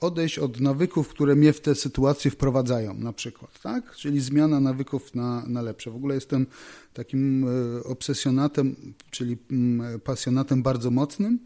[0.00, 3.96] odejść od nawyków, które mnie w te sytuacje wprowadzają, na przykład, tak?
[3.96, 5.90] Czyli zmiana nawyków na, na lepsze.
[5.90, 6.46] W ogóle jestem
[6.94, 7.44] takim
[7.78, 8.76] e, obsesjonatem,
[9.10, 11.38] czyli mm, pasjonatem bardzo mocnym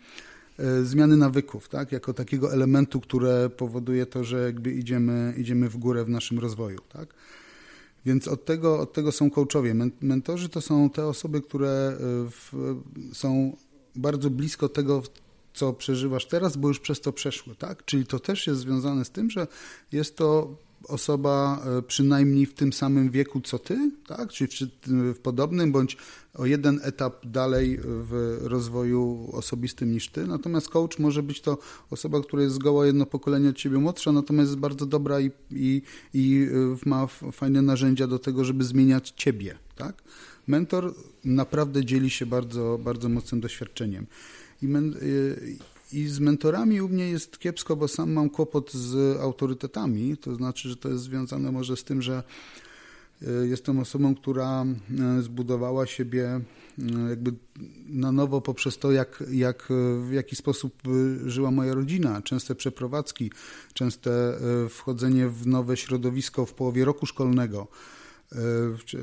[0.58, 1.92] e, zmiany nawyków, tak?
[1.92, 6.78] Jako takiego elementu, które powoduje to, że jakby idziemy, idziemy w górę w naszym rozwoju,
[6.92, 7.14] tak?
[8.06, 9.74] Więc od tego, od tego są coachowie.
[10.00, 11.98] Mentorzy to są te osoby, które e,
[12.30, 12.52] w,
[13.12, 13.56] są
[13.96, 15.02] bardzo blisko tego,
[15.54, 17.84] co przeżywasz teraz, bo już przez to przeszły, tak?
[17.84, 19.46] Czyli to też jest związane z tym, że
[19.92, 20.56] jest to
[20.88, 24.28] osoba e, przynajmniej w tym samym wieku co ty, tak?
[24.28, 24.70] Czyli
[25.14, 25.96] w, podobnym bądź
[26.34, 30.26] o jeden etap dalej w rozwoju osobistym niż ty.
[30.26, 31.58] Natomiast coach może być to
[31.90, 35.82] osoba, która jest zgoła jedno pokolenie od ciebie młodsza, natomiast jest bardzo dobra i, i,
[36.14, 36.46] i
[36.84, 40.02] e, ma fajne narzędzia do tego, żeby zmieniać ciebie, tak?
[40.46, 44.06] Mentor naprawdę dzieli się bardzo, bardzo mocnym doświadczeniem.
[44.62, 45.56] I, men, y,
[45.92, 50.16] I z mentorami u mnie jest kiepsko, bo sam mam kłopot z autorytetami.
[50.16, 52.22] To znaczy, że to jest związane może z tym, że
[53.22, 54.64] y, jestem osobą, która
[55.18, 56.40] y, zbudowała siebie
[57.08, 57.32] jakby
[57.88, 59.68] na nowo poprzez to, jak, jak,
[60.08, 60.82] w jaki sposób
[61.26, 62.22] żyła moja rodzina.
[62.22, 63.30] Częste przeprowadzki,
[63.74, 64.38] częste
[64.70, 67.66] wchodzenie w nowe środowisko w połowie roku szkolnego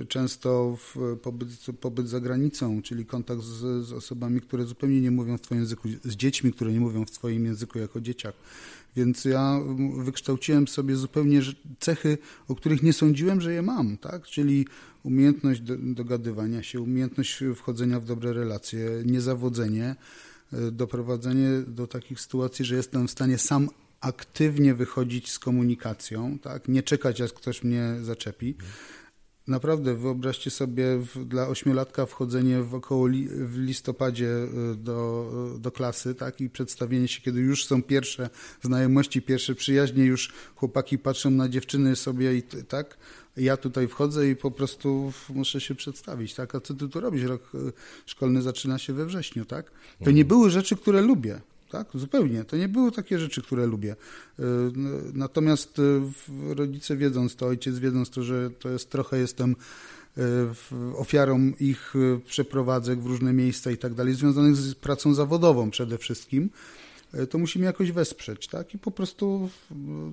[0.08, 0.78] często
[1.22, 1.50] pobyt,
[1.82, 5.90] pobyt za granicą, czyli kontakt z, z, osobami, które zupełnie nie mówią w Twoim języku,
[6.04, 8.36] z dziećmi, które nie mówią w Twoim języku jako dzieciak.
[8.96, 9.60] Więc ja
[9.98, 11.42] wykształciłem sobie zupełnie
[11.80, 14.24] cechy, o których nie sądziłem, że je mam, tak?
[14.24, 14.68] Czyli
[15.04, 19.96] umiejętność do, dogadywania się, umiejętność wchodzenia w dobre relacje, niezawodzenie,
[20.54, 23.70] e, doprowadzenie do takich sytuacji, że jestem w stanie sam
[24.02, 26.68] aktywnie wychodzić z komunikacją, tak?
[26.68, 28.56] Nie czekać, aż ktoś mnie zaczepi.
[29.50, 34.28] Naprawdę, wyobraźcie sobie w, dla ośmiolatka wchodzenie w około li, w listopadzie
[34.74, 38.30] y, do, do klasy, tak, i przedstawienie się, kiedy już są pierwsze
[38.62, 42.98] znajomości, pierwsze przyjaźnie, już chłopaki patrzą na dziewczyny sobie i tak,
[43.38, 47.24] ja tutaj wchodzę i po prostu muszę się przedstawić, tak, a co ty tu robisz?
[47.24, 47.74] Rok y,
[48.06, 49.72] szkolny zaczyna się we wrześniu, tak?
[50.04, 51.88] To nie były rzeczy, które lubię, tak?
[51.94, 52.44] Zupełnie.
[52.44, 53.96] To nie były takie rzeczy, które lubię.
[54.40, 54.44] Y,
[55.14, 56.02] natomiast y,
[56.56, 59.56] rodzice wiedząc to, ojciec wiedząc to, że to jest trochę jestem
[60.18, 60.24] y,
[60.98, 61.94] ofiarą ich
[62.26, 66.50] przeprowadzek w różne miejsca i tak dalej, związanych z pracą zawodową przede wszystkim,
[67.30, 68.74] to musi mnie jakoś wesprzeć, tak?
[68.74, 69.50] I po prostu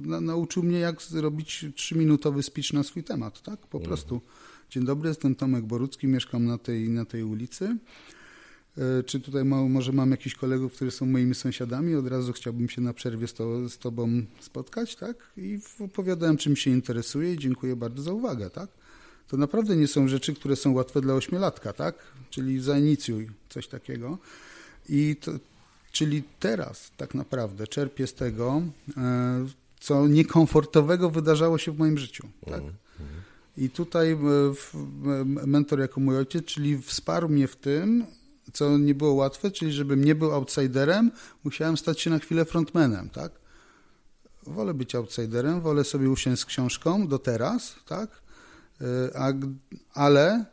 [0.03, 3.61] na, nauczył mnie, jak zrobić trzyminutowy speech na swój temat, tak?
[3.61, 3.89] Po mhm.
[3.89, 4.21] prostu.
[4.71, 7.77] Dzień dobry, jestem Tomek Borucki, mieszkam na tej, na tej ulicy.
[8.79, 12.69] E, czy tutaj ma, może mam jakichś kolegów, którzy są moimi sąsiadami, od razu chciałbym
[12.69, 15.17] się na przerwie z, to, z Tobą spotkać, tak?
[15.37, 18.69] I opowiadałem, czym się interesuje i dziękuję bardzo za uwagę, tak?
[19.29, 21.95] To naprawdę nie są rzeczy, które są łatwe dla ośmiolatka, tak?
[22.31, 24.19] Czyli zainicjuj coś takiego.
[24.89, 25.33] I to,
[25.93, 28.63] czyli teraz tak naprawdę czerpię z tego,
[28.97, 29.47] e,
[29.81, 32.55] co niekomfortowego wydarzało się w moim życiu, tak?
[32.55, 33.21] Mhm, mhm.
[33.57, 34.17] I tutaj e,
[35.25, 38.07] mentor jako mój ojciec, czyli wsparł mnie w tym,
[38.53, 41.11] co nie było łatwe, czyli żebym nie był outsiderem,
[41.45, 43.33] musiałem stać się na chwilę frontmanem, tak?
[44.47, 48.11] wolę być outsiderem, wolę sobie usiąść z książką do teraz, tak?
[48.81, 48.85] E,
[49.17, 49.33] a,
[49.95, 50.45] ale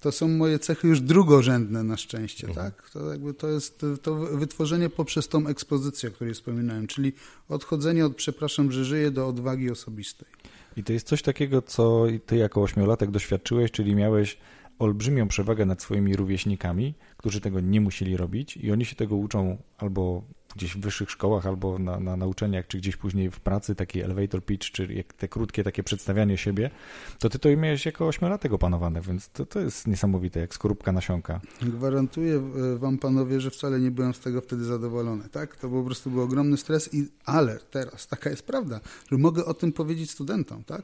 [0.00, 2.66] to są moje cechy już drugorzędne na szczęście, mhm.
[2.66, 2.90] tak?
[2.90, 7.12] To jakby to jest to wytworzenie poprzez tą ekspozycję, o której wspominałem, czyli
[7.48, 10.28] odchodzenie od przepraszam, że żyję do odwagi osobistej.
[10.76, 14.38] I to jest coś takiego, co ty jako ośmiolatek doświadczyłeś, czyli miałeś
[14.80, 19.56] olbrzymią przewagę nad swoimi rówieśnikami, którzy tego nie musieli robić i oni się tego uczą
[19.78, 20.22] albo
[20.56, 24.00] gdzieś w wyższych szkołach, albo na, na, na uczelniach, czy gdzieś później w pracy, taki
[24.00, 26.70] elevator pitch, czy te krótkie takie przedstawianie siebie,
[27.18, 31.40] to ty to miałeś jako ośmiolatek opanowane, więc to, to jest niesamowite, jak skorupka nasionka.
[31.62, 35.56] Gwarantuję e, wam, panowie, że wcale nie byłem z tego wtedy zadowolony, tak?
[35.56, 38.80] To po prostu był ogromny stres, i, ale teraz taka jest prawda,
[39.12, 40.82] że mogę o tym powiedzieć studentom, tak?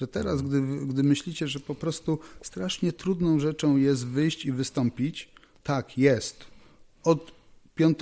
[0.00, 5.28] Że teraz, gdy, gdy myślicie, że po prostu strasznie trudną rzeczą jest wyjść i wystąpić,
[5.62, 6.44] tak, jest.
[7.04, 7.32] Od
[7.74, 7.98] 5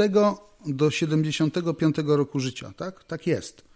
[0.66, 3.04] do 75 roku życia, tak?
[3.04, 3.67] Tak jest.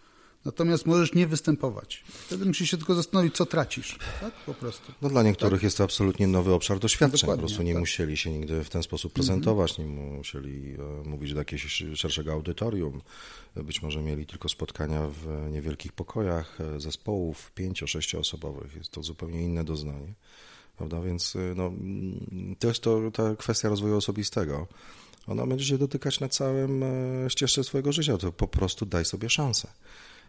[0.44, 2.04] Natomiast możesz nie występować.
[2.08, 4.34] Wtedy musisz się tylko zastanowić, co tracisz, tak?
[4.34, 4.92] Po prostu.
[5.02, 5.62] No dla niektórych tak?
[5.62, 7.20] jest to absolutnie nowy obszar doświadczeń.
[7.20, 7.80] Dokładnie, po prostu nie tak.
[7.80, 13.02] musieli się nigdy w ten sposób prezentować, nie musieli e, mówić do jakiegoś szerszego audytorium.
[13.56, 18.76] Być może mieli tylko spotkania w niewielkich pokojach e, zespołów pięcio, sześcioosobowych.
[18.76, 20.12] Jest to zupełnie inne doznanie.
[20.76, 21.00] Prawda?
[21.00, 21.72] Więc e, no,
[22.58, 24.66] to jest to ta kwestia rozwoju osobistego
[25.26, 26.84] ona będzie się dotykać na całym
[27.28, 28.18] ścieżce swojego życia.
[28.18, 29.68] To po prostu daj sobie szansę.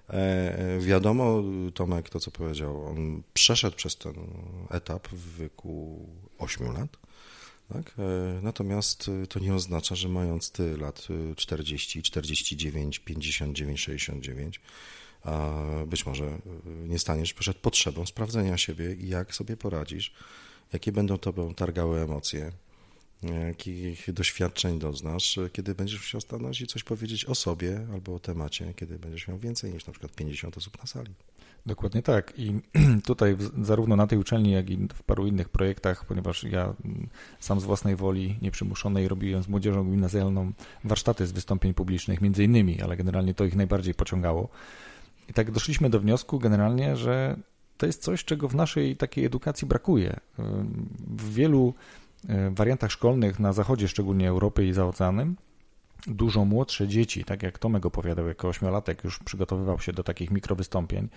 [0.10, 0.14] E,
[0.60, 4.14] e, wiadomo, Tomek, to co powiedział, on przeszedł przez ten
[4.70, 6.98] etap w wieku 8 lat.
[7.74, 7.96] Tak?
[8.42, 14.62] Natomiast to nie oznacza, że mając ty lat 40, 49, 59, 69,
[15.88, 20.14] być może nie staniesz przed potrzebą sprawdzenia siebie i jak sobie poradzisz,
[20.74, 22.52] jakie będą tobą targały emocje,
[23.24, 28.74] jakich doświadczeń doznasz, kiedy będziesz musiał stanąć i coś powiedzieć o sobie albo o temacie,
[28.76, 31.14] kiedy będziesz miał więcej niż na przykład 50 osób na sali.
[31.66, 32.34] Dokładnie tak.
[32.38, 32.54] I
[33.06, 37.10] tutaj zarówno na tej uczelni, jak i w paru innych projektach, ponieważ ja mm,
[37.40, 40.52] sam z własnej woli nieprzymuszonej robiłem z młodzieżą gimnazjalną
[40.84, 44.50] warsztaty z wystąpień publicznych, między innymi, ale generalnie to ich najbardziej pociągało.
[45.30, 47.38] I tak doszliśmy do wniosku generalnie, że
[47.78, 50.20] to jest coś, czego w naszej takiej edukacji brakuje.
[51.18, 51.74] W wielu
[52.52, 55.36] wariantach szkolnych na zachodzie, szczególnie Europy i za oceanem,
[56.08, 61.10] dużo młodsze dzieci, tak jak Tomek opowiadał, jako ośmiolatek już przygotowywał się do takich mikrowystąpień,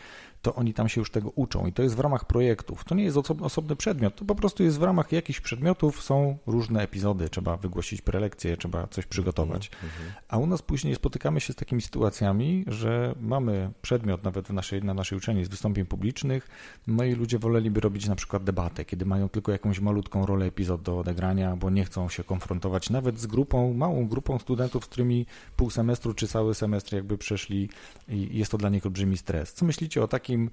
[0.43, 2.85] to oni tam się już tego uczą i to jest w ramach projektów.
[2.85, 6.83] To nie jest osobny przedmiot, to po prostu jest w ramach jakichś przedmiotów, są różne
[6.83, 9.71] epizody, trzeba wygłosić prelekcje, trzeba coś przygotować.
[9.73, 10.23] Mhm, mhm.
[10.29, 14.83] A u nas później spotykamy się z takimi sytuacjami, że mamy przedmiot nawet w naszej,
[14.83, 16.49] na naszej uczelni z wystąpień publicznych,
[16.87, 20.83] no i ludzie woleliby robić na przykład debatę, kiedy mają tylko jakąś malutką rolę epizod
[20.83, 25.27] do odegrania, bo nie chcą się konfrontować nawet z grupą, małą grupą studentów, z którymi
[25.57, 27.69] pół semestru czy cały semestr jakby przeszli
[28.09, 29.53] i jest to dla nich olbrzymi stres.
[29.53, 30.51] Co myślicie o takim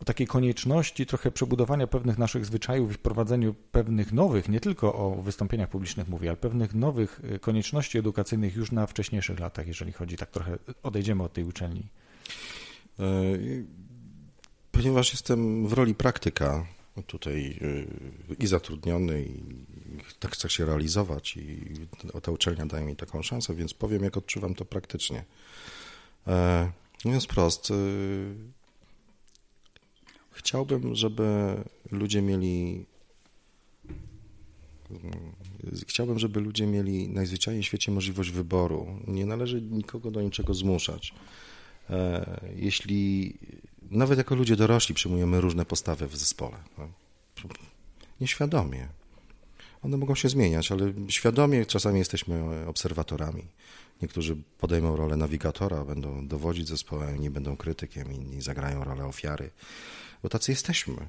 [0.00, 5.22] o takiej konieczności trochę przebudowania pewnych naszych zwyczajów i wprowadzeniu pewnych nowych, nie tylko o
[5.22, 10.16] wystąpieniach publicznych mówię, ale pewnych nowych y, konieczności edukacyjnych już na wcześniejszych latach, jeżeli chodzi,
[10.16, 11.88] tak trochę odejdziemy od tej uczelni.
[12.98, 13.04] E,
[14.72, 16.66] ponieważ jestem w roli praktyka
[17.06, 17.86] tutaj y,
[18.38, 19.42] i zatrudniony, i
[20.18, 21.60] tak chcę się realizować i
[22.22, 25.24] ta uczelnia daje mi taką szansę, więc powiem, jak odczuwam to praktycznie.
[26.26, 26.70] E,
[27.04, 28.34] mówiąc prost, y,
[30.32, 31.56] chciałbym, żeby
[31.90, 32.86] ludzie mieli
[35.86, 38.86] chciałbym, żeby ludzie mieli najzwyczajniej w świecie możliwość wyboru.
[39.06, 41.14] Nie należy nikogo do niczego zmuszać.
[41.90, 43.34] E, jeśli
[43.90, 46.88] nawet jako ludzie dorośli przyjmujemy różne postawy w zespole, no,
[48.20, 48.88] nieświadomie,
[49.82, 53.46] one mogą się zmieniać, ale świadomie czasami jesteśmy obserwatorami.
[54.02, 59.50] Niektórzy podejmą rolę nawigatora, będą dowodzić zespołem, nie będą krytykiem, inni zagrają rolę ofiary,
[60.22, 61.08] bo tacy jesteśmy.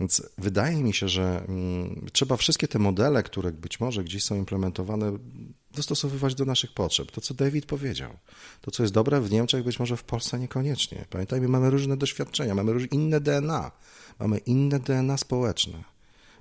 [0.00, 4.34] Więc wydaje mi się, że mm, trzeba wszystkie te modele, które być może gdzieś są
[4.34, 5.18] implementowane,
[5.74, 7.10] dostosowywać do naszych potrzeb.
[7.10, 8.12] To, co David powiedział.
[8.60, 11.04] To, co jest dobre w Niemczech, być może w Polsce niekoniecznie.
[11.10, 13.70] Pamiętajmy, mamy różne doświadczenia, mamy inne DNA,
[14.18, 15.95] mamy inne DNA społeczne.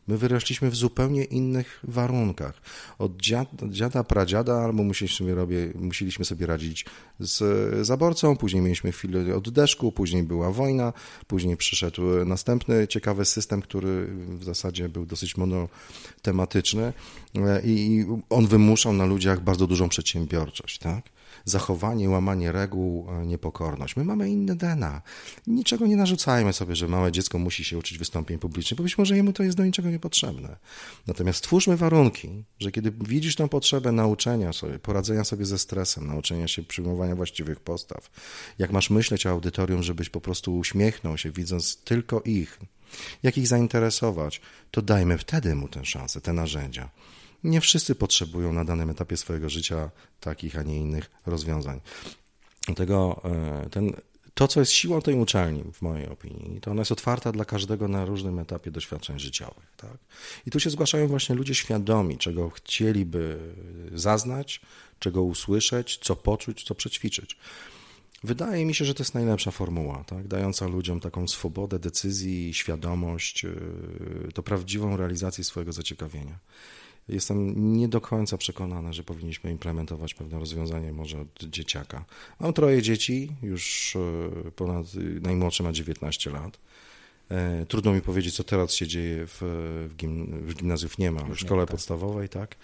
[0.07, 2.61] My wyrośliśmy w zupełnie innych warunkach.
[2.99, 6.85] Od dziada, dziada pradziada albo musieliśmy robię, musieliśmy sobie radzić
[7.19, 10.93] z zaborcą, później mieliśmy chwilę od deszku, później była wojna,
[11.27, 14.07] później przyszedł następny ciekawy system, który
[14.39, 16.93] w zasadzie był dosyć monotematyczny
[17.63, 21.14] i on wymuszał na ludziach bardzo dużą przedsiębiorczość, tak?
[21.45, 23.95] Zachowanie, łamanie reguł, niepokorność.
[23.95, 25.01] My mamy inne DNA.
[25.47, 29.15] Niczego nie narzucajmy sobie, że małe dziecko musi się uczyć wystąpień publicznych, bo być może
[29.15, 30.57] jemu to jest do niczego niepotrzebne.
[31.07, 36.47] Natomiast stwórzmy warunki, że kiedy widzisz tą potrzebę nauczenia sobie, poradzenia sobie ze stresem, nauczenia
[36.47, 38.09] się przyjmowania właściwych postaw,
[38.59, 42.59] jak masz myśleć o audytorium, żebyś po prostu uśmiechnął się, widząc tylko ich,
[43.23, 44.41] jak ich zainteresować,
[44.71, 46.89] to dajmy wtedy mu tę szansę, te narzędzia.
[47.43, 51.81] Nie wszyscy potrzebują na danym etapie swojego życia takich, a nie innych rozwiązań.
[52.65, 53.93] Dlatego e, ten,
[54.35, 57.87] to, co jest siłą tej uczelni, w mojej opinii, to ona jest otwarta dla każdego
[57.87, 59.73] na różnym etapie doświadczeń życiowych.
[59.77, 59.97] Tak?
[60.45, 63.39] I tu się zgłaszają właśnie ludzie świadomi, czego chcieliby
[63.93, 64.61] zaznać,
[64.99, 67.37] czego usłyszeć, co poczuć, co przećwiczyć.
[68.23, 70.27] Wydaje mi się, że to jest najlepsza formuła, tak?
[70.27, 76.39] dająca ludziom taką swobodę decyzji, świadomość, yy, to prawdziwą realizację swojego zaciekawienia.
[77.07, 82.05] Jestem nie do końca przekonany, że powinniśmy implementować pewne rozwiązanie może od dzieciaka.
[82.39, 83.95] Mam troje dzieci, już
[84.45, 84.87] yy, ponad,
[85.21, 86.59] najmłodszy ma 19 lat.
[87.29, 89.37] Yy, trudno mi powiedzieć, co teraz się dzieje w,
[89.89, 91.71] w, gim, w gimnazjów nie ma, w szkole tak.
[91.71, 92.55] podstawowej, tak.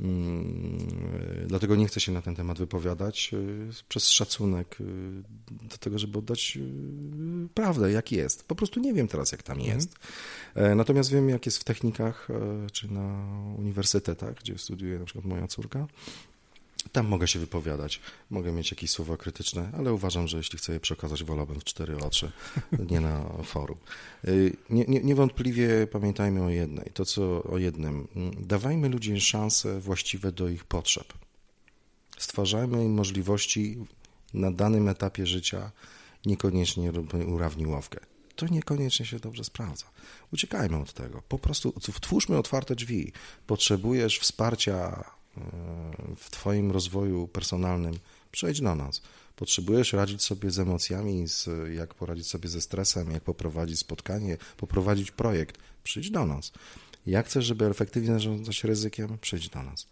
[0.00, 4.84] Mm, dlatego nie chcę się na ten temat wypowiadać y, przez szacunek y,
[5.50, 6.58] do tego, żeby oddać
[7.46, 8.48] y, prawdę, jak jest.
[8.48, 9.76] Po prostu nie wiem teraz, jak tam mhm.
[9.76, 9.94] jest.
[10.54, 13.26] E, natomiast wiem, jak jest w technikach e, czy na
[13.58, 15.86] uniwersytetach, gdzie studiuje na przykład moja córka.
[16.92, 20.80] Tam mogę się wypowiadać, mogę mieć jakieś słowa krytyczne, ale uważam, że jeśli chcę je
[20.80, 22.32] przekazać, wolałbym w cztery oczy,
[22.90, 23.78] nie na forum.
[24.24, 28.08] Y, nie, nie, niewątpliwie pamiętajmy o jednej, to co o jednym.
[28.40, 31.12] Dawajmy ludziom szanse właściwe do ich potrzeb.
[32.18, 33.76] Stwarzajmy im możliwości
[34.34, 35.70] na danym etapie życia,
[36.26, 36.92] niekoniecznie
[37.26, 38.00] urawniłowkę.
[38.36, 39.86] To niekoniecznie się dobrze sprawdza.
[40.32, 41.22] Uciekajmy od tego.
[41.28, 43.12] Po prostu twórzmy otwarte drzwi.
[43.46, 45.04] Potrzebujesz wsparcia
[46.16, 47.98] w Twoim rozwoju personalnym,
[48.32, 49.02] przejdź do nas.
[49.36, 55.10] Potrzebujesz radzić sobie z emocjami, z, jak poradzić sobie ze stresem, jak poprowadzić spotkanie, poprowadzić
[55.10, 56.52] projekt, przyjdź do nas.
[57.06, 59.86] Jak chcesz, żeby efektywnie zarządzać ryzykiem, przyjdź do nas.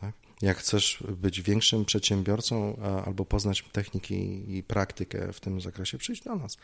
[0.00, 0.14] Tak?
[0.42, 6.36] Jak chcesz być większym przedsiębiorcą albo poznać techniki i praktykę w tym zakresie, przyjdź do
[6.36, 6.56] nas.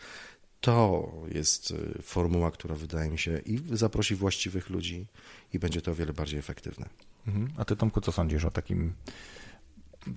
[0.61, 5.07] To jest y, formuła, która wydaje mi się i zaprosi właściwych ludzi
[5.53, 6.89] i będzie to o wiele bardziej efektywne.
[7.27, 7.49] Mhm.
[7.57, 8.93] A ty, Tomku, co sądzisz o takim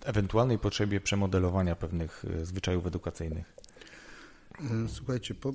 [0.04, 3.54] ewentualnej potrzebie przemodelowania pewnych e, zwyczajów edukacyjnych?
[4.60, 5.54] E, słuchajcie, po,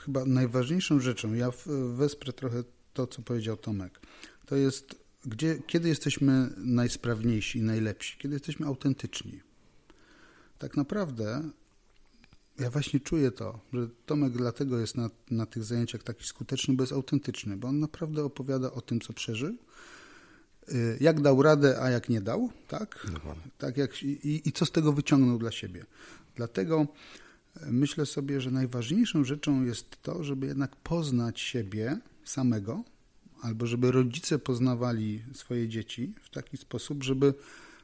[0.00, 1.50] chyba najważniejszą rzeczą, ja
[1.94, 2.62] wesprę trochę
[2.92, 4.00] to, co powiedział Tomek,
[4.46, 4.94] to jest,
[5.26, 9.40] gdzie, kiedy jesteśmy najsprawniejsi i najlepsi, kiedy jesteśmy autentyczni.
[10.58, 11.42] Tak naprawdę
[12.58, 16.82] ja właśnie czuję to, że Tomek dlatego jest na, na tych zajęciach taki skuteczny, bo
[16.82, 19.56] jest autentyczny, bo on naprawdę opowiada o tym, co przeżył,
[20.72, 23.06] Y, jak dał radę, a jak nie dał, tak?
[23.58, 25.84] tak jak, i, I co z tego wyciągnął dla siebie.
[26.36, 26.86] Dlatego
[27.56, 32.84] y, myślę sobie, że najważniejszą rzeczą jest to, żeby jednak poznać siebie samego,
[33.42, 37.34] albo żeby rodzice poznawali swoje dzieci w taki sposób, żeby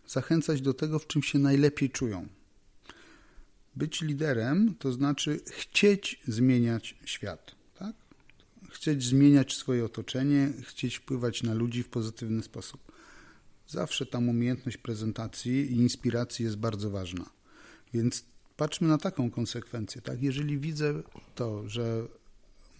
[0.06, 2.26] zachęcać do tego, w czym się najlepiej czują.
[3.80, 7.60] Być liderem to znaczy chcieć zmieniać świat
[8.70, 12.92] chcieć zmieniać swoje otoczenie, chcieć wpływać na ludzi w pozytywny sposób.
[13.68, 17.30] Zawsze tam umiejętność prezentacji i inspiracji jest bardzo ważna.
[17.94, 18.24] Więc
[18.56, 20.02] patrzmy na taką konsekwencję.
[20.02, 20.22] Tak?
[20.22, 21.02] Jeżeli widzę
[21.34, 22.06] to, że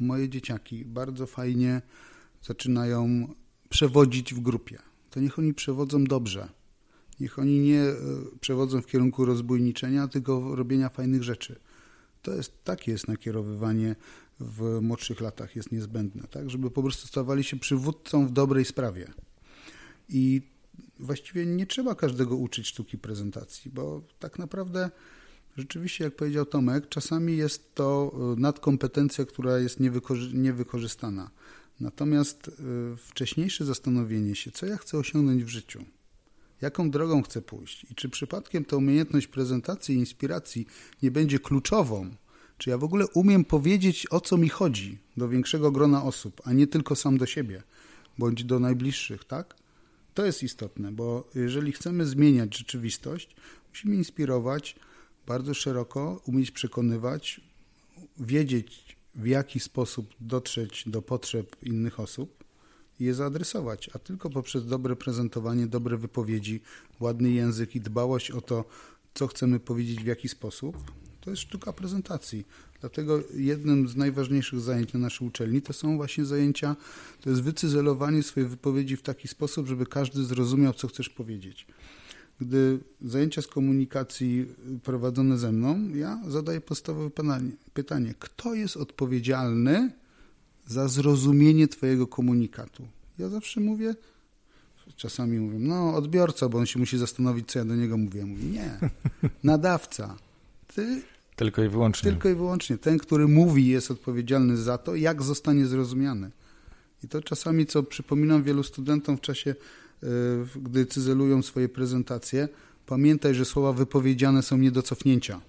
[0.01, 1.83] moje dzieciaki bardzo fajnie
[2.43, 3.35] zaczynają
[3.69, 4.79] przewodzić w grupie,
[5.11, 6.49] to niech oni przewodzą dobrze.
[7.21, 7.95] Niech oni nie e,
[8.41, 11.57] przewodzą w kierunku rozbójniczenia, tylko robienia fajnych rzeczy.
[12.23, 13.97] To jest takie jest nakierowywanie
[14.41, 19.13] w młodszych latach jest niezbędne, tak, żeby po prostu stawali się przywódcą w dobrej sprawie.
[20.09, 20.43] I
[20.99, 24.91] właściwie nie trzeba każdego uczyć sztuki prezentacji, bo tak naprawdę
[25.57, 31.31] rzeczywiście, jak powiedział Tomek, czasami jest to e, nadkompetencja, która jest niewykorzy niewykorzystana.
[31.81, 32.53] Natomiast e,
[32.97, 35.85] wcześniejsze zastanowienie się, co ja chcę osiągnąć w życiu,
[36.61, 37.87] jaką drogą chcę pójść?
[37.91, 40.67] I czy przypadkiem ta umiejętność prezentacji i inspiracji
[41.03, 42.11] nie będzie kluczową?
[42.59, 46.53] Czy ja w ogóle umiem powiedzieć, o co mi chodzi do większego grona osób, a
[46.53, 47.63] nie tylko sam do siebie,
[48.19, 49.55] bądź do najbliższych, tak?
[50.15, 53.37] To jest istotne, bo jeżeli chcemy zmieniać rzeczywistość,
[53.69, 54.77] musimy inspirować
[55.27, 57.41] bardzo szeroko, umieć przekonywać,
[58.19, 62.45] wiedzieć, w jaki sposób dotrzeć do potrzeb innych osób
[63.01, 66.61] i je zaadresować, a tylko poprzez dobre prezentowanie, dobre wypowiedzi,
[67.01, 68.65] ładny język i dbałość o to,
[69.15, 70.77] co chcemy powiedzieć w jaki sposób,
[71.21, 72.47] to jest sztuka prezentacji.
[72.81, 76.77] Dlatego jednym z najważniejszych zajęć na naszej uczelni to są właśnie zajęcia,
[77.21, 81.67] to jest wycyzelowanie swojej wypowiedzi w taki sposób, żeby każdy zrozumiał, co chcesz powiedzieć.
[82.41, 84.47] gdy zajęcia z komunikacji
[84.83, 87.11] prowadzone ze mną, ja zadaję podstawowe
[87.75, 89.93] pytanie, kto jest odpowiedzialny
[90.71, 92.89] za zrozumienie Twojego komunikatu?
[93.19, 93.95] Ja zawsze mówię,
[94.97, 98.27] czasami mówię, no odbiorca, bo on się musi zastanowić, co ja do niego mówię.
[98.27, 98.79] Mówi, nie,
[99.45, 100.17] nadawca.
[100.75, 101.03] Ty
[101.37, 102.11] tylko i wyłącznie.
[102.11, 102.79] Tylko i wyłącznie.
[102.79, 106.31] Ten, który mówi, jest odpowiedzialny za to, jak zostanie zrozumiany.
[107.05, 109.55] I to czasami, co przypominam wielu studentom w czasie,
[110.03, 110.07] e,
[110.63, 112.49] gdy cyzelują swoje prezentacje,
[112.87, 115.41] pamiętaj, że słowa wypowiedziane są nie do cofnięcia.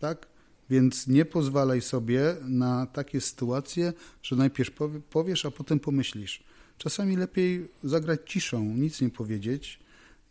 [0.00, 0.26] Tak?
[0.70, 3.92] Więc nie pozwalaj sobie na takie sytuacje,
[4.22, 4.70] że najpierw
[5.10, 6.44] powiesz, a potem pomyślisz.
[6.78, 9.80] Czasami lepiej zagrać ciszą, nic nie powiedzieć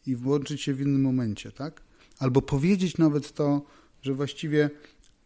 [0.07, 1.81] i włączyć się w innym momencie, tak?
[2.19, 3.61] Albo powiedzieć nawet to,
[4.01, 4.69] że właściwie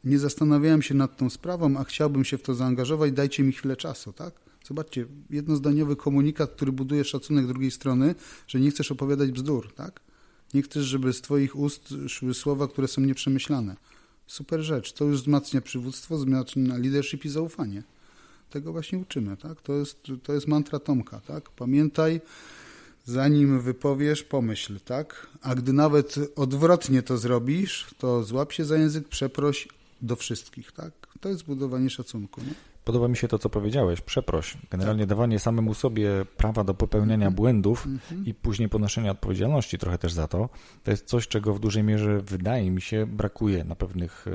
[0.03, 3.75] nie zastanawiałem się nad tą sprawą, a chciałbym się w to zaangażować, dajcie mi chwilę
[3.75, 4.33] czasu, tak?
[4.65, 8.15] Zobaczcie, jednozdaniowy komunikat, który buduje szacunek drugiej strony,
[8.47, 9.99] że nie chcesz opowiadać bzdur, tak?
[10.53, 13.75] Nie chcesz, żeby z twoich ust szły słowa, które są nieprzemyślane.
[14.29, 14.93] Super rzecz.
[14.93, 17.83] To już wzmacnia przywództwo, wzmacnia leadership i zaufanie.
[18.49, 19.61] Tego właśnie uczymy, tak?
[19.61, 21.49] To jest, to jest mantra Tomka, tak?
[21.49, 22.21] Pamiętaj,
[23.05, 25.27] zanim wypowiesz, pomyśl, tak?
[25.41, 29.67] A gdy nawet odwrotnie to zrobisz, to złap się za język, przeproś
[30.01, 30.91] do wszystkich, tak?
[31.19, 32.68] To jest budowanie szacunku, nie?
[32.89, 34.57] Podoba mi się to, co powiedziałeś, przeproś.
[34.71, 35.09] Generalnie tak.
[35.09, 37.35] dawanie samemu sobie prawa do popełniania mm -hmm.
[37.35, 38.27] błędów mm -hmm.
[38.27, 40.49] i później ponoszenia odpowiedzialności trochę też za to,
[40.83, 44.31] to jest coś, czego w dużej mierze wydaje mi się brakuje na pewnych, e,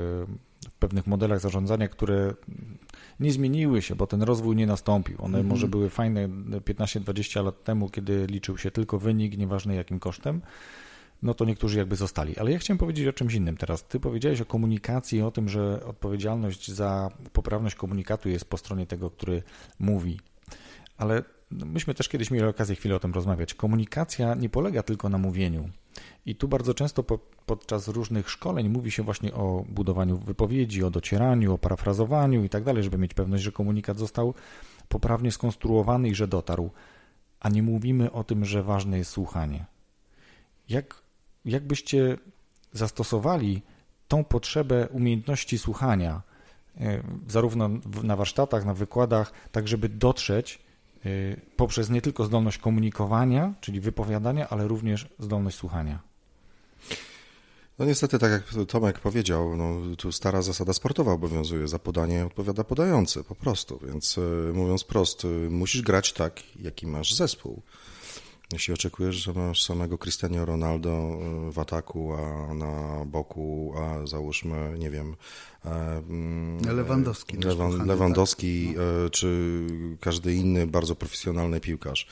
[0.69, 2.33] w pewnych modelach zarządzania, które
[3.19, 5.15] nie zmieniły się, bo ten rozwój nie nastąpił.
[5.19, 5.49] One mm -hmm.
[5.49, 10.41] może były fajne 15-20 lat temu, kiedy liczył się tylko wynik, nieważne jakim kosztem,
[11.23, 12.37] no to niektórzy jakby zostali.
[12.37, 13.83] Ale ja chciałem powiedzieć o czymś innym teraz.
[13.83, 19.09] Ty powiedziałeś o komunikacji, o tym, że odpowiedzialność za poprawność komunikatu jest po stronie tego,
[19.09, 19.43] który
[19.79, 20.19] mówi.
[20.97, 23.53] Ale myśmy też kiedyś mieli okazję chwilę o tym rozmawiać.
[23.53, 25.69] Komunikacja nie polega tylko na mówieniu.
[26.25, 30.89] I tu bardzo często po, podczas różnych szkoleń mówi się właśnie o budowaniu wypowiedzi, o
[30.89, 34.33] docieraniu, o parafrazowaniu i tak dalej, żeby mieć pewność, że komunikat został
[34.87, 36.71] poprawnie skonstruowany i że dotarł.
[37.39, 39.65] A nie mówimy o tym, że ważne jest słuchanie.
[40.69, 41.04] Jak
[41.45, 42.17] jakbyście
[42.73, 43.61] zastosowali
[44.07, 46.21] tą potrzebę umiejętności słuchania,
[46.77, 47.69] e, zarówno
[48.03, 50.59] na warsztatach, na wykładach, tak żeby dotrzeć
[51.05, 51.09] e,
[51.55, 55.99] poprzez nie tylko zdolność komunikowania, czyli wypowiadania, ale również zdolność słuchania.
[57.79, 61.67] No niestety, tak jak Tomek powiedział, no, tu stara zasada sportowa obowiązuje.
[61.67, 63.79] Za podanie odpowiada podający, po prostu.
[63.87, 67.61] Więc e, mówiąc prost, musisz grać tak, jaki masz zespół.
[68.53, 74.75] Jeśli oczekujesz, że masz samego Cristiano Ronaldo e, w ataku, a na boku, a załóżmy,
[74.79, 75.15] nie wiem...
[75.65, 77.37] E, mm, Lewandowski.
[77.37, 79.11] Lewan, Lewandowski, tak.
[79.11, 79.61] czy
[80.01, 82.07] każdy inny bardzo profesjonalny piłkarz.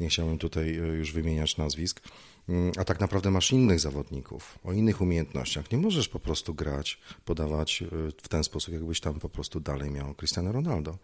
[0.00, 2.00] Nie chciałbym tutaj już wymieniać nazwisk.
[2.48, 5.70] Mm, a tak naprawdę masz innych zawodników, o innych umiejętnościach.
[5.70, 7.84] Nie możesz po prostu grać, podawać
[8.22, 10.98] w ten sposób, jakbyś tam po prostu dalej miał Cristiano Ronaldo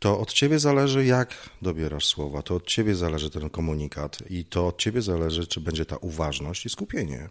[0.00, 4.66] to od ciebie zależy, jak dobierasz słowa, to od ciebie zależy ten komunikat i to
[4.66, 7.28] od ciebie zależy, czy będzie ta uważność i skupienie.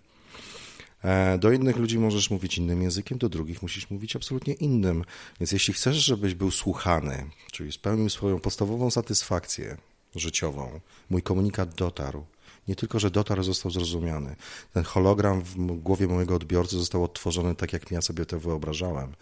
[1.04, 5.04] E, do innych ludzi możesz mówić innym językiem, do drugich musisz mówić absolutnie innym.
[5.40, 9.78] Więc jeśli chcesz, żebyś był słuchany, czyli spełnił swoją podstawową satysfakcję
[10.16, 12.26] życiową, mój komunikat dotarł.
[12.68, 14.36] Nie tylko, że dotarł, został zrozumiany.
[14.74, 19.14] Ten hologram w głowie mojego odbiorcy został odtworzony tak, jak ja sobie to wyobrażałem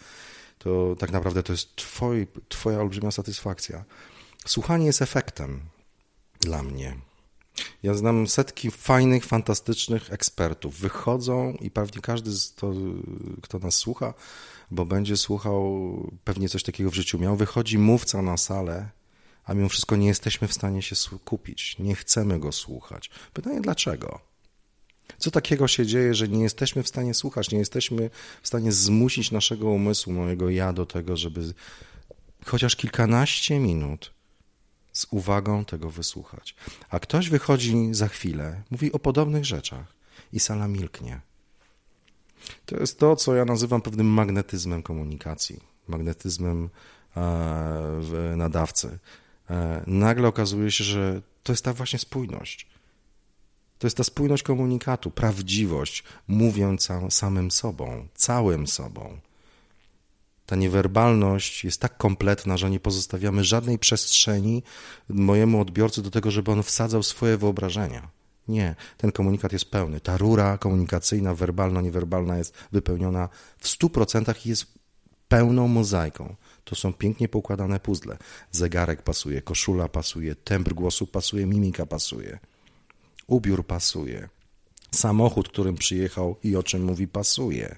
[0.57, 3.85] to tak naprawdę to jest twoj, twoja olbrzymia satysfakcja.
[4.45, 5.61] Słuchanie jest efektem
[6.39, 6.97] dla mnie.
[7.83, 10.79] Ja znam setki fajnych, fantastycznych ekspertów.
[10.79, 12.73] Wychodzą i pewnie każdy, to,
[13.41, 14.13] kto nas słucha,
[14.71, 18.89] bo będzie słuchał, pewnie coś takiego w życiu miał, wychodzi mówca na salę,
[19.45, 21.79] a mimo wszystko nie jesteśmy w stanie się skupić.
[21.79, 23.09] Nie chcemy go słuchać.
[23.33, 24.26] Pytanie dlaczego?
[25.17, 28.09] Co takiego się dzieje, że nie jesteśmy w stanie słuchać, nie jesteśmy
[28.41, 31.53] w stanie zmusić naszego umysłu, mojego ja do tego, żeby
[32.45, 34.13] chociaż kilkanaście minut
[34.93, 36.55] z uwagą tego wysłuchać.
[36.89, 39.93] A ktoś wychodzi za chwilę, mówi o podobnych rzeczach
[40.33, 41.21] i sala milknie.
[42.65, 46.69] To jest to, co ja nazywam pewnym magnetyzmem komunikacji, magnetyzmem
[47.17, 48.99] e, nadawcy.
[49.49, 52.67] E, nagle okazuje się, że to jest ta właśnie spójność.
[53.79, 59.19] To jest ta spójność komunikatu, prawdziwość, mówiąc samym sobą, całym sobą.
[60.45, 64.63] Ta niewerbalność jest tak kompletna, że nie pozostawiamy żadnej przestrzeni
[65.09, 68.09] mojemu odbiorcy do tego, żeby on wsadzał swoje wyobrażenia.
[68.47, 69.99] Nie, ten komunikat jest pełny.
[69.99, 74.65] Ta rura komunikacyjna, werbalno-niewerbalna jest wypełniona w stu procentach i jest
[75.27, 76.35] pełną mozaiką.
[76.63, 78.17] To są pięknie poukładane puzzle.
[78.51, 82.39] Zegarek pasuje, koszula pasuje, tembr głosu pasuje, mimika pasuje
[83.27, 84.29] ubiór pasuje,
[84.91, 87.77] Samochód, którym przyjechał i o czym mówi, pasuje.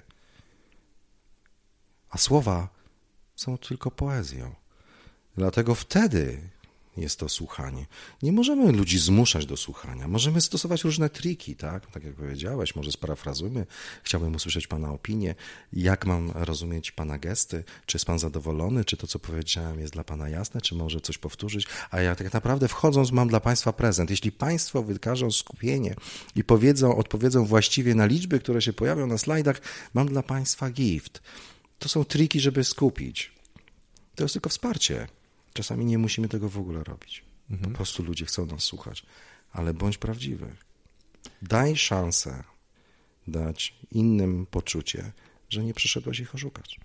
[2.10, 2.68] A słowa
[3.36, 4.54] są tylko poezją.
[5.36, 6.50] Dlatego wtedy
[6.96, 7.86] jest to słuchanie.
[8.22, 10.08] Nie możemy ludzi zmuszać do słuchania.
[10.08, 11.90] Możemy stosować różne triki, tak?
[11.90, 13.66] Tak jak powiedziałeś, może sparafrazujmy.
[14.02, 15.34] Chciałbym usłyszeć Pana opinię.
[15.72, 17.64] Jak mam rozumieć Pana gesty?
[17.86, 18.84] Czy jest Pan zadowolony?
[18.84, 20.60] Czy to, co powiedziałem, jest dla Pana jasne?
[20.60, 21.66] Czy może coś powtórzyć?
[21.90, 24.10] A ja tak naprawdę wchodząc mam dla Państwa prezent.
[24.10, 25.94] Jeśli Państwo wykażą skupienie
[26.36, 29.60] i powiedzą, odpowiedzą właściwie na liczby, które się pojawią na slajdach,
[29.94, 31.22] mam dla Państwa gift.
[31.78, 33.32] To są triki, żeby skupić.
[34.14, 35.19] To jest tylko wsparcie.
[35.60, 37.24] Czasami nie musimy tego w ogóle robić.
[37.50, 37.72] Mhm.
[37.72, 39.02] Po prostu ludzie chcą nas słuchać.
[39.52, 40.56] Ale bądź prawdziwy.
[41.42, 42.44] Daj szansę
[43.28, 45.12] dać innym poczucie,
[45.48, 46.80] że nie przyszedłeś ich oszukać.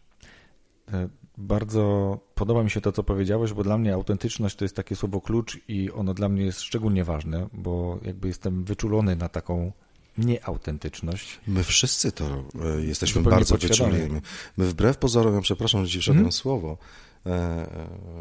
[0.93, 4.95] E, bardzo podoba mi się to, co powiedziałeś, bo dla mnie autentyczność to jest takie
[4.95, 9.71] słowo klucz i ono dla mnie jest szczególnie ważne, bo jakby jestem wyczulony na taką
[10.17, 11.39] nieautentyczność.
[11.47, 14.21] My wszyscy to e, jesteśmy Zupełnie bardzo wyczuleni.
[14.57, 16.32] My wbrew pozorom, ja przepraszam, że ci wszedłem hmm?
[16.32, 16.78] słowo,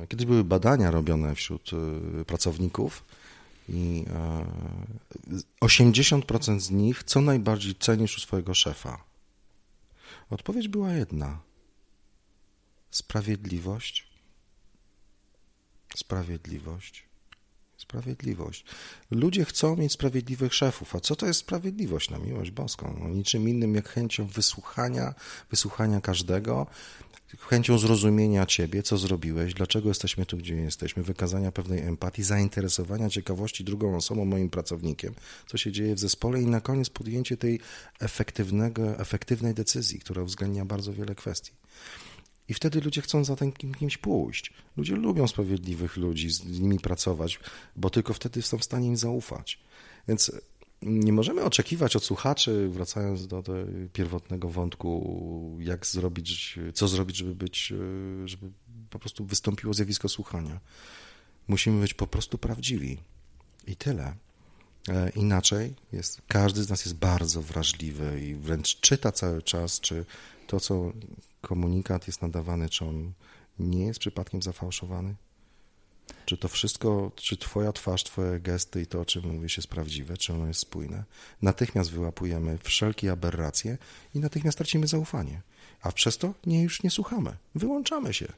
[0.09, 1.70] kiedyś były badania robione wśród
[2.20, 3.05] e, pracowników
[3.68, 4.05] i
[5.61, 9.05] 80% z nich co najbardziej cenisz u swojego szefa.
[10.30, 11.40] Odpowiedź była jedna.
[12.90, 14.09] Sprawiedliwość.
[15.96, 17.05] Sprawiedliwość.
[17.77, 18.64] Sprawiedliwość.
[19.11, 20.97] Ludzie chcą mieć sprawiedliwych szefów.
[20.97, 22.97] A co to jest sprawiedliwość na miłość boską?
[23.01, 25.14] No, niczym innym jak chęcią wysłuchania,
[25.51, 26.66] wysłuchania każdego
[27.41, 33.64] chęcią zrozumienia ciebie, co zrobiłeś, dlaczego jesteśmy tu, gdzie jesteśmy, wykazania pewnej empatii, zainteresowania, ciekawości
[33.64, 35.14] drugą osobą, moim pracownikiem,
[35.47, 37.61] co się dzieje w zespole i na koniec podjęcie tej
[38.01, 41.53] efektywnego, efektywnej decyzji, która uwzględnia bardzo wiele kwestii.
[42.49, 44.53] I wtedy ludzie chcą za tym kimś pójść.
[44.76, 47.40] Ludzie lubią sprawiedliwych ludzi, z nimi pracować,
[47.76, 49.61] bo tylko wtedy są w stanie im zaufać.
[50.09, 50.32] Więc
[50.82, 53.42] nie możemy oczekiwać od słuchaczy, wracając do
[53.92, 57.72] pierwotnego wątku, jak zrobić, co zrobić, żeby być,
[58.24, 58.51] żeby
[58.90, 60.61] po prostu wystąpiło zjawisko słuchania.
[61.49, 62.99] Musimy być po prostu prawdziwi.
[63.66, 64.14] I tyle.
[64.88, 70.05] E, inaczej jest, każdy z nas jest bardzo wrażliwy i wręcz czyta cały czas, czy
[70.47, 70.92] to, co
[71.45, 73.12] komunikat jest nadawany, czy on
[73.59, 75.14] nie jest przypadkiem zafałszowany.
[76.26, 80.16] Czy to wszystko, czy twoja twarz, twoje gesty i to, o czym mówisz, jest prawdziwe,
[80.16, 81.05] czy ono jest spójne?
[81.42, 83.78] Natychmiast wyłapujemy wszelkie aberracje
[84.14, 85.42] i natychmiast tracimy zaufanie.
[85.82, 87.36] A przez to nie, już nie słuchamy.
[87.55, 88.32] Wyłączamy się.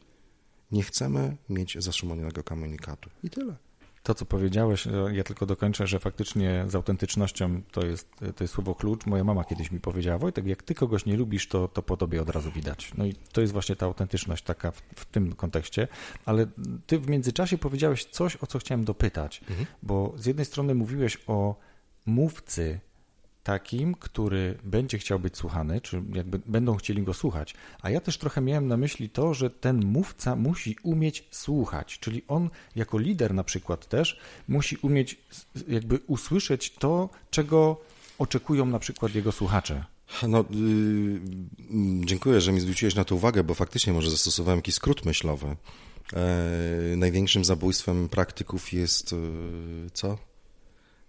[0.72, 3.10] Nie chcemy mieć zaszumowanego komunikatu.
[3.22, 3.56] I tyle.
[4.06, 8.54] To, co powiedziałeś, e, ja tylko dokończę, że faktycznie z autentycznością to jest, to jest
[8.54, 9.06] słowo klucz.
[9.06, 12.22] Moja mama kiedyś mi powiedziała, Wojtek, jak ty kogoś nie lubisz, to, to po tobie
[12.22, 12.92] od razu widać.
[12.98, 15.88] No i to jest właśnie ta autentyczność taka w, w tym kontekście.
[16.24, 16.46] Ale
[16.86, 19.66] ty w międzyczasie powiedziałeś coś, o co chciałem dopytać, mhm.
[19.82, 21.56] bo z jednej strony mówiłeś o
[22.06, 22.80] mówcy,
[23.46, 27.54] takim, który będzie chciał być słuchany, czy jakby będą chcieli go słuchać.
[27.82, 32.22] A ja też trochę miałem na myśli to, że ten mówca musi umieć słuchać, czyli
[32.28, 35.16] on jako lider na przykład też musi umieć
[35.68, 37.80] jakby usłyszeć to, czego
[38.18, 39.84] oczekują na przykład jego słuchacze.
[40.28, 41.20] No, yy,
[42.04, 45.56] dziękuję, że mi zwróciłeś na to uwagę, bo faktycznie może zastosowałem jakiś skrót myślowy.
[46.12, 50.18] E, największym zabójstwem praktyków jest yy, co?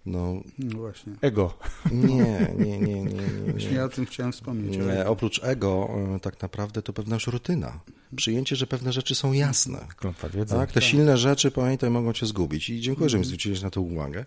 [0.08, 1.14] No, no, właśnie.
[1.22, 1.54] Ego.
[1.92, 3.04] Nie, nie, nie, nie.
[3.04, 3.52] nie, nie.
[3.52, 4.78] Właśnie ja o tym chciałem wspomnieć.
[4.78, 7.80] Nie, oprócz ego e, tak naprawdę to pewna już rutyna.
[8.16, 9.88] Przyjęcie, że pewne rzeczy są jasne.
[9.98, 10.56] Klątwa wiedzy.
[10.56, 12.70] Tak, te silne rzeczy, pamiętaj, mogą cię zgubić.
[12.70, 13.28] I dziękuję, że mi mhm.
[13.28, 14.26] zwróciłeś na to uwagę,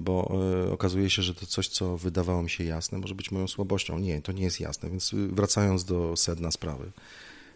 [0.00, 3.48] bo y, okazuje się, że to coś, co wydawało mi się jasne, może być moją
[3.48, 3.98] słabością.
[3.98, 4.90] Nie, to nie jest jasne.
[4.90, 6.90] Więc wracając do sedna sprawy.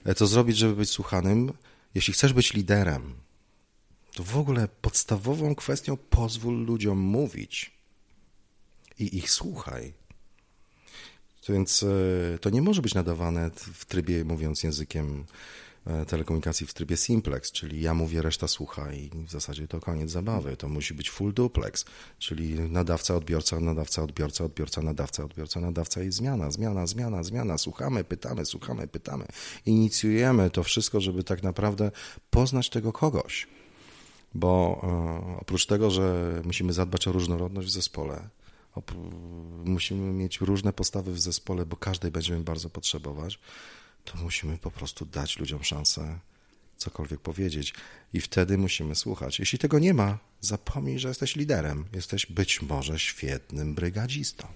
[0.04, 1.52] E, co zrobić, żeby być słuchanym?
[1.94, 3.14] Jeśli chcesz być liderem,
[4.14, 7.80] to w ogóle podstawową kwestią pozwól ludziom mówić
[8.98, 9.92] i ich słuchaj.
[11.48, 15.24] Więc e, to nie może być nadawane w trybie, mówiąc językiem
[15.86, 20.10] e, telekomunikacji, w trybie simplex, czyli ja mówię, reszta słucha i w zasadzie to koniec
[20.10, 20.56] zabawy.
[20.56, 21.84] To musi być full duplex,
[22.18, 27.58] czyli nadawca, odbiorca, nadawca, odbiorca, odbiorca, nadawca, odbiorca, nadawca i zmiana, zmiana, zmiana, zmiana.
[27.58, 29.26] Słuchamy, pytamy, słuchamy, pytamy.
[29.66, 31.90] Inicjujemy to wszystko, żeby tak naprawdę
[32.30, 33.46] poznać tego kogoś
[34.34, 38.28] bo e, oprócz tego, że musimy zadbać o różnorodność w zespole,
[39.64, 43.38] musimy mieć różne postawy w zespole, bo każdej będziemy bardzo potrzebować,
[44.04, 46.18] to musimy po prostu dać ludziom szansę
[46.80, 47.74] cokolwiek powiedzieć.
[48.12, 49.38] I wtedy musimy słuchać.
[49.38, 51.84] Jeśli tego nie ma, zapomnij, że jesteś liderem.
[51.92, 54.46] Jesteś być może świetnym brygadzistą.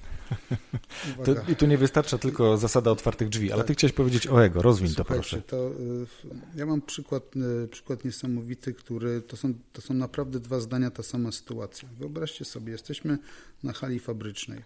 [1.25, 3.69] To, I tu nie wystarcza tylko zasada otwartych drzwi, ale tak.
[3.69, 4.63] ty chciałeś powiedzieć o ego.
[4.63, 5.43] Rozwiń Słuchajcie, to proszę.
[5.43, 7.23] To, y, ja mam przykład,
[7.65, 11.89] y, przykład niesamowity, który to są, to są naprawdę dwa zdania, ta sama sytuacja.
[11.99, 13.19] Wyobraźcie sobie, jesteśmy
[13.63, 14.63] na hali fabrycznej.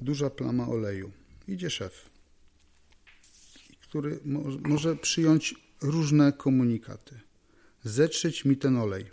[0.00, 1.10] duża plama oleju.
[1.48, 2.10] Idzie szef,
[3.80, 7.20] który mo może przyjąć różne komunikaty.
[7.84, 9.04] Zetrzeć mi ten olej.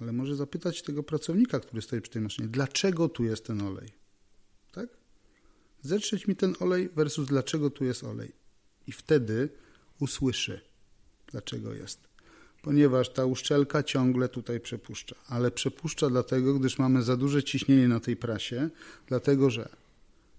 [0.00, 3.88] Ale może zapytać tego pracownika, który stoi przy tej maszynie, dlaczego tu jest ten olej?
[4.72, 4.88] Tak?
[5.82, 8.32] Zetrzeć mi ten olej versus dlaczego tu jest olej.
[8.86, 9.48] I wtedy
[9.98, 10.60] usłyszy,
[11.26, 12.14] dlaczego jest
[12.64, 15.16] ponieważ ta uszczelka ciągle tutaj przepuszcza.
[15.28, 18.70] Ale przepuszcza dlatego, gdyż mamy za duże ciśnienie na tej prasie,
[19.06, 19.68] dlatego że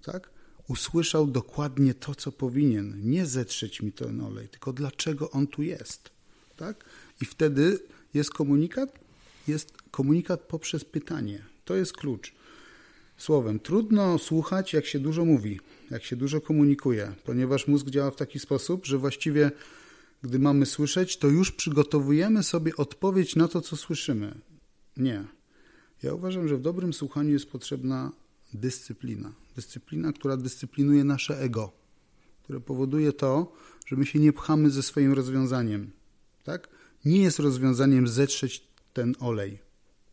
[0.04, 0.30] tak,
[0.68, 3.02] usłyszał dokładnie to, co powinien.
[3.04, 6.10] Nie zetrzeć mi ten olej, tylko dlaczego on tu jest.
[6.56, 6.86] Tak?
[7.22, 7.80] I wtedy
[8.14, 9.00] jest komunikat,
[9.48, 11.46] jest komunikat poprzez pytanie.
[11.66, 12.34] To jest klucz.
[13.18, 15.60] Słowem, trudno słuchać, jak się dużo mówi,
[15.92, 19.52] jak się dużo komunikuje, ponieważ mózg działa w taki sposób, że właściwie
[20.24, 24.36] gdy mamy słyszeć, to już przygotowujemy sobie odpowiedź na to, co słyszymy.
[24.98, 25.24] Nie.
[26.04, 28.12] Ja uważam, że w dobrym słuchaniu jest potrzebna
[28.56, 29.34] dyscyplina.
[29.56, 31.72] Dyscyplina, która dyscyplinuje nasze ego,
[32.44, 33.54] które powoduje to,
[33.88, 35.92] że my się nie pchamy ze swoim rozwiązaniem.
[36.44, 36.70] Tak?
[37.06, 39.60] Nie jest rozwiązaniem zetrzeć ten olej.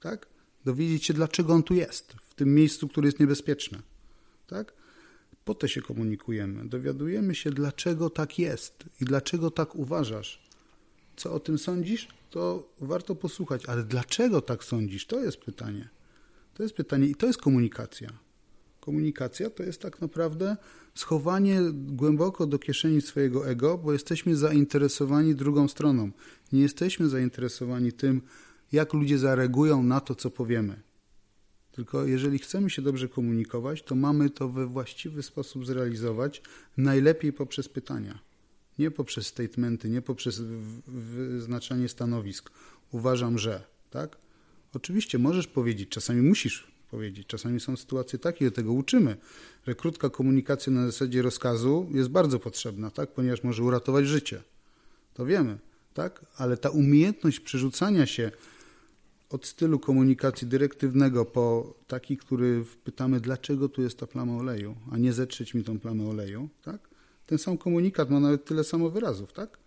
[0.00, 0.26] Tak?
[0.64, 3.82] Dowiedzieć się, dlaczego on tu jest, w tym miejscu, które jest niebezpieczne.
[4.46, 4.72] Tak?
[5.44, 6.68] Po to się komunikujemy.
[6.68, 10.42] Dowiadujemy się, dlaczego tak jest i dlaczego tak uważasz.
[11.16, 15.88] Co o tym sądzisz, to warto posłuchać, ale dlaczego tak sądzisz, to jest pytanie.
[16.54, 18.12] To jest pytanie i to jest komunikacja.
[18.84, 20.56] Komunikacja to jest tak naprawdę
[20.94, 26.10] schowanie głęboko do kieszeni swojego ego, bo jesteśmy zainteresowani drugą stroną.
[26.52, 28.22] Nie jesteśmy zainteresowani tym,
[28.72, 30.82] jak ludzie zareagują na to, co powiemy.
[31.72, 36.42] Tylko jeżeli chcemy się dobrze komunikować, to mamy to we właściwy sposób zrealizować,
[36.76, 38.18] najlepiej poprzez pytania.
[38.78, 40.40] Nie poprzez statementy, nie poprzez
[40.86, 42.50] wyznaczanie stanowisk.
[42.90, 44.18] Uważam, że, tak?
[44.74, 49.16] Oczywiście możesz powiedzieć, czasami musisz powiedzieć, czasami są sytuacje takie, tego uczymy,
[49.66, 53.12] że krótka komunikacja na zasadzie rozkazu jest bardzo potrzebna, tak?
[53.12, 54.42] Ponieważ może uratować życie.
[55.14, 55.58] To wiemy,
[55.94, 56.24] tak?
[56.36, 58.30] Ale ta umiejętność przerzucania się
[59.30, 64.98] od stylu komunikacji dyrektywnego po taki, który pytamy, dlaczego tu jest ta plama oleju, a
[64.98, 66.88] nie zetrzeć mi tą plamę oleju, tak?
[67.26, 69.58] Ten sam komunikat ma nawet tyle samo wyrazów, tak?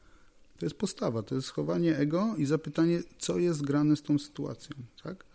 [0.60, 4.76] To jest postawa, to jest schowanie ego i zapytanie, co jest grane z tą sytuacją,
[5.04, 5.26] tak?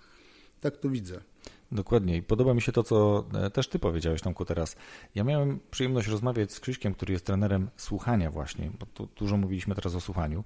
[0.61, 1.30] Tak to widzę.
[1.73, 4.77] Dokładnie i podoba mi się to, co e, też ty powiedziałeś, Tomku, teraz.
[5.15, 9.75] Ja miałem przyjemność rozmawiać z Krzyśkiem, który jest trenerem słuchania właśnie, bo tu dużo mówiliśmy
[9.75, 10.45] teraz o słuchaniu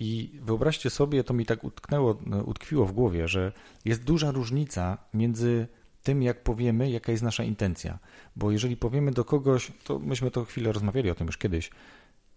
[0.00, 3.52] i wyobraźcie sobie, to mi tak utknęło, utkwiło w głowie, że
[3.84, 5.66] jest duża różnica między
[6.02, 7.98] tym, jak powiemy, jaka jest nasza intencja.
[8.36, 11.70] Bo jeżeli powiemy do kogoś, to myśmy to chwilę rozmawiali o tym już kiedyś,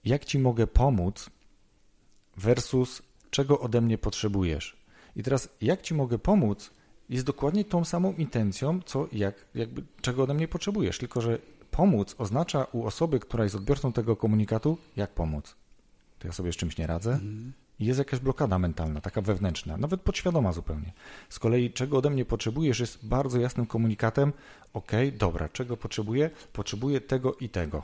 [0.05, 1.29] jak ci mogę pomóc
[2.37, 4.77] versus czego ode mnie potrzebujesz.
[5.15, 6.71] I teraz, jak ci mogę pomóc,
[7.09, 10.97] jest dokładnie tą samą intencją, co jak, jakby czego ode mnie potrzebujesz.
[10.97, 11.37] Tylko, że
[11.71, 15.55] pomóc oznacza u osoby, która jest odbiorcą tego komunikatu, jak pomóc
[16.19, 17.13] to ja sobie z czymś nie radzę.
[17.13, 17.53] Mhm.
[17.79, 20.93] Jest jakaś blokada mentalna, taka wewnętrzna, nawet podświadoma zupełnie.
[21.29, 24.33] Z kolei, czego ode mnie potrzebujesz, jest bardzo jasnym komunikatem:
[24.73, 26.29] OK, dobra, czego potrzebuję?
[26.53, 27.83] Potrzebuję tego i tego.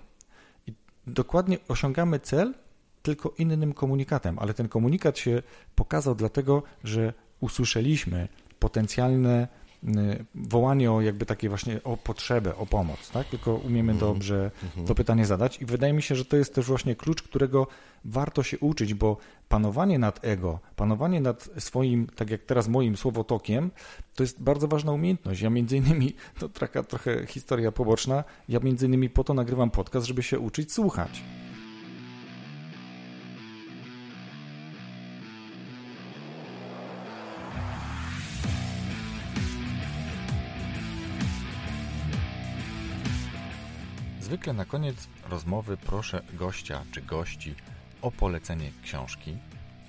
[0.68, 0.74] I
[1.08, 2.54] dokładnie osiągamy cel,
[3.02, 5.44] tylko innym komunikatem, ale ten komunikat się
[5.76, 8.28] pokazał dlatego, że usłyszeliśmy
[8.62, 9.48] potencjalne
[9.84, 13.28] Y, wołanie o jakby takie właśnie o potrzebę, o pomoc, tak?
[13.28, 14.14] Tylko umiemy mhm.
[14.14, 14.88] dobrze mhm.
[14.88, 17.68] to pytanie zadać i wydaje mi się, że to jest też właśnie klucz, którego
[18.06, 19.18] warto się uczyć, bo
[19.50, 23.72] panowanie nad ego, panowanie nad swoim, tak jak teraz moim słowotokiem,
[24.16, 25.42] to jest bardzo ważna umiejętność.
[25.42, 30.08] Ja między innymi, to taka trochę historia poboczna, ja między innymi po to nagrywam podcast,
[30.08, 31.24] żeby się uczyć słuchać.
[44.42, 47.56] Zwykle na koniec rozmowy proszę gościa czy gości
[48.02, 49.38] o polecenie książki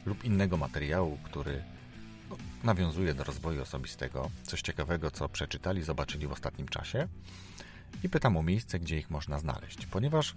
[0.06, 1.62] lub innego materiału, który
[2.64, 7.08] nawiązuje do rozwoju osobistego, coś ciekawego, co przeczytali, zobaczyli w ostatnim czasie.
[8.02, 10.34] I pytam o miejsce, gdzie ich można znaleźć, ponieważ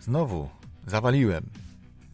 [0.00, 0.50] znowu
[0.86, 1.46] zawaliłem.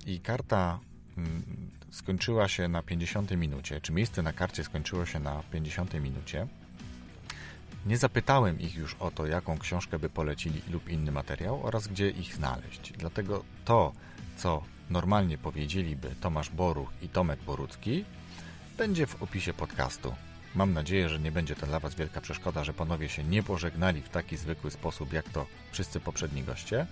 [0.06, 0.80] I karta
[1.16, 6.46] mm, skończyła się na 50 minucie, czy miejsce na karcie skończyło się na 50 minucie
[7.86, 12.10] nie zapytałem ich już o to, jaką książkę by polecili lub inny materiał oraz gdzie
[12.10, 12.92] ich znaleźć.
[12.98, 13.92] Dlatego to,
[14.36, 18.04] co normalnie powiedzieliby Tomasz Boruch i Tomek Borucki,
[18.78, 20.14] będzie w opisie podcastu.
[20.54, 24.02] Mam nadzieję, że nie będzie to dla Was wielka przeszkoda, że panowie się nie pożegnali
[24.02, 26.86] w taki zwykły sposób, jak to wszyscy poprzedni goście.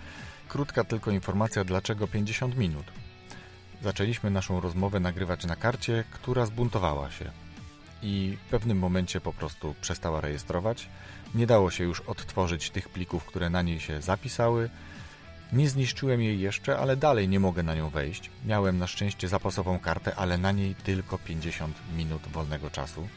[0.48, 2.86] Krótka tylko informacja, dlaczego 50 minut.
[3.82, 7.43] Zaczęliśmy naszą rozmowę nagrywać na karcie, która zbuntowała się
[8.04, 10.88] i w pewnym momencie po prostu przestała rejestrować.
[11.34, 14.70] Nie dało się już odtworzyć tych plików, które na niej się zapisały.
[15.52, 18.30] Nie zniszczyłem jej jeszcze, ale dalej nie mogę na nią wejść.
[18.46, 23.08] Miałem na szczęście zapasową kartę, ale na niej tylko 50 minut wolnego czasu.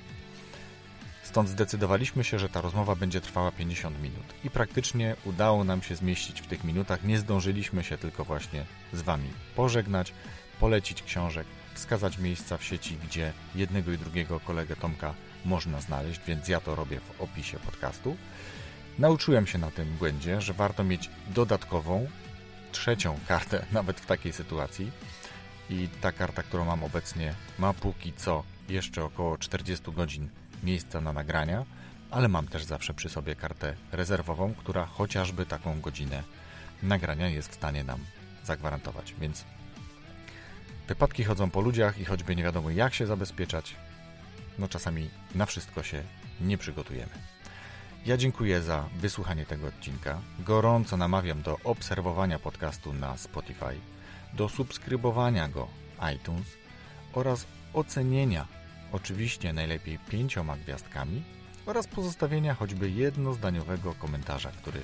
[1.24, 4.26] Stąd zdecydowaliśmy się, że ta rozmowa będzie trwała 50 minut.
[4.44, 7.04] I praktycznie udało nam się zmieścić w tych minutach.
[7.04, 10.14] Nie zdążyliśmy się tylko właśnie z Wami pożegnać,
[10.60, 11.48] polecić książek,
[11.78, 15.14] wskazać miejsca w sieci, gdzie jednego i drugiego kolegę Tomka
[15.46, 18.18] można znaleźć, więc ja to robię w opisie podcastu.
[19.00, 22.08] Nauczyłem się na tym błędzie, że warto mieć dodatkową,
[22.72, 24.92] trzecią kartę, nawet w takiej sytuacji.
[25.70, 30.30] I ta karta, którą mam obecnie, ma póki co jeszcze około 40 godzin
[30.64, 31.66] miejsca na nagrania,
[32.12, 36.24] ale mam też zawsze przy sobie kartę rezerwową, która chociażby taką godzinę
[36.84, 38.00] nagrania jest w stanie nam
[38.44, 39.14] zagwarantować.
[39.20, 39.46] Więc
[40.88, 43.76] wypadki chodzą po ludziach i choćby nie wiadomo jak się zabezpieczać,
[44.60, 46.04] no czasami na wszystko się
[46.42, 47.12] nie przygotujemy.
[48.06, 50.22] Ja dziękuję za wysłuchanie tego odcinka.
[50.40, 53.80] Gorąco namawiam do obserwowania podcastu na Spotify,
[54.34, 55.68] do subskrybowania go
[56.16, 56.48] iTunes
[57.14, 58.48] oraz ocenienia,
[58.92, 61.24] oczywiście najlepiej pięcioma gwiazdkami,
[61.66, 64.82] oraz pozostawienia choćby jednozdaniowego komentarza, który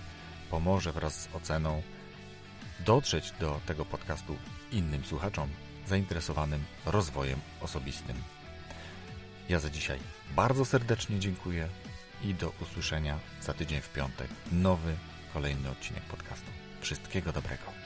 [0.51, 1.81] pomoże wraz z oceną
[2.85, 4.35] dotrzeć do tego podcastu
[4.71, 5.49] innym słuchaczom
[5.87, 8.15] zainteresowanym rozwojem osobistym.
[9.49, 9.99] Ja za dzisiaj
[10.35, 11.67] bardzo serdecznie dziękuję
[12.23, 14.27] i do usłyszenia za tydzień w piątek.
[14.51, 14.95] Nowy,
[15.33, 16.51] kolejny odcinek podcastu.
[16.81, 17.82] Wszystkiego dobrego.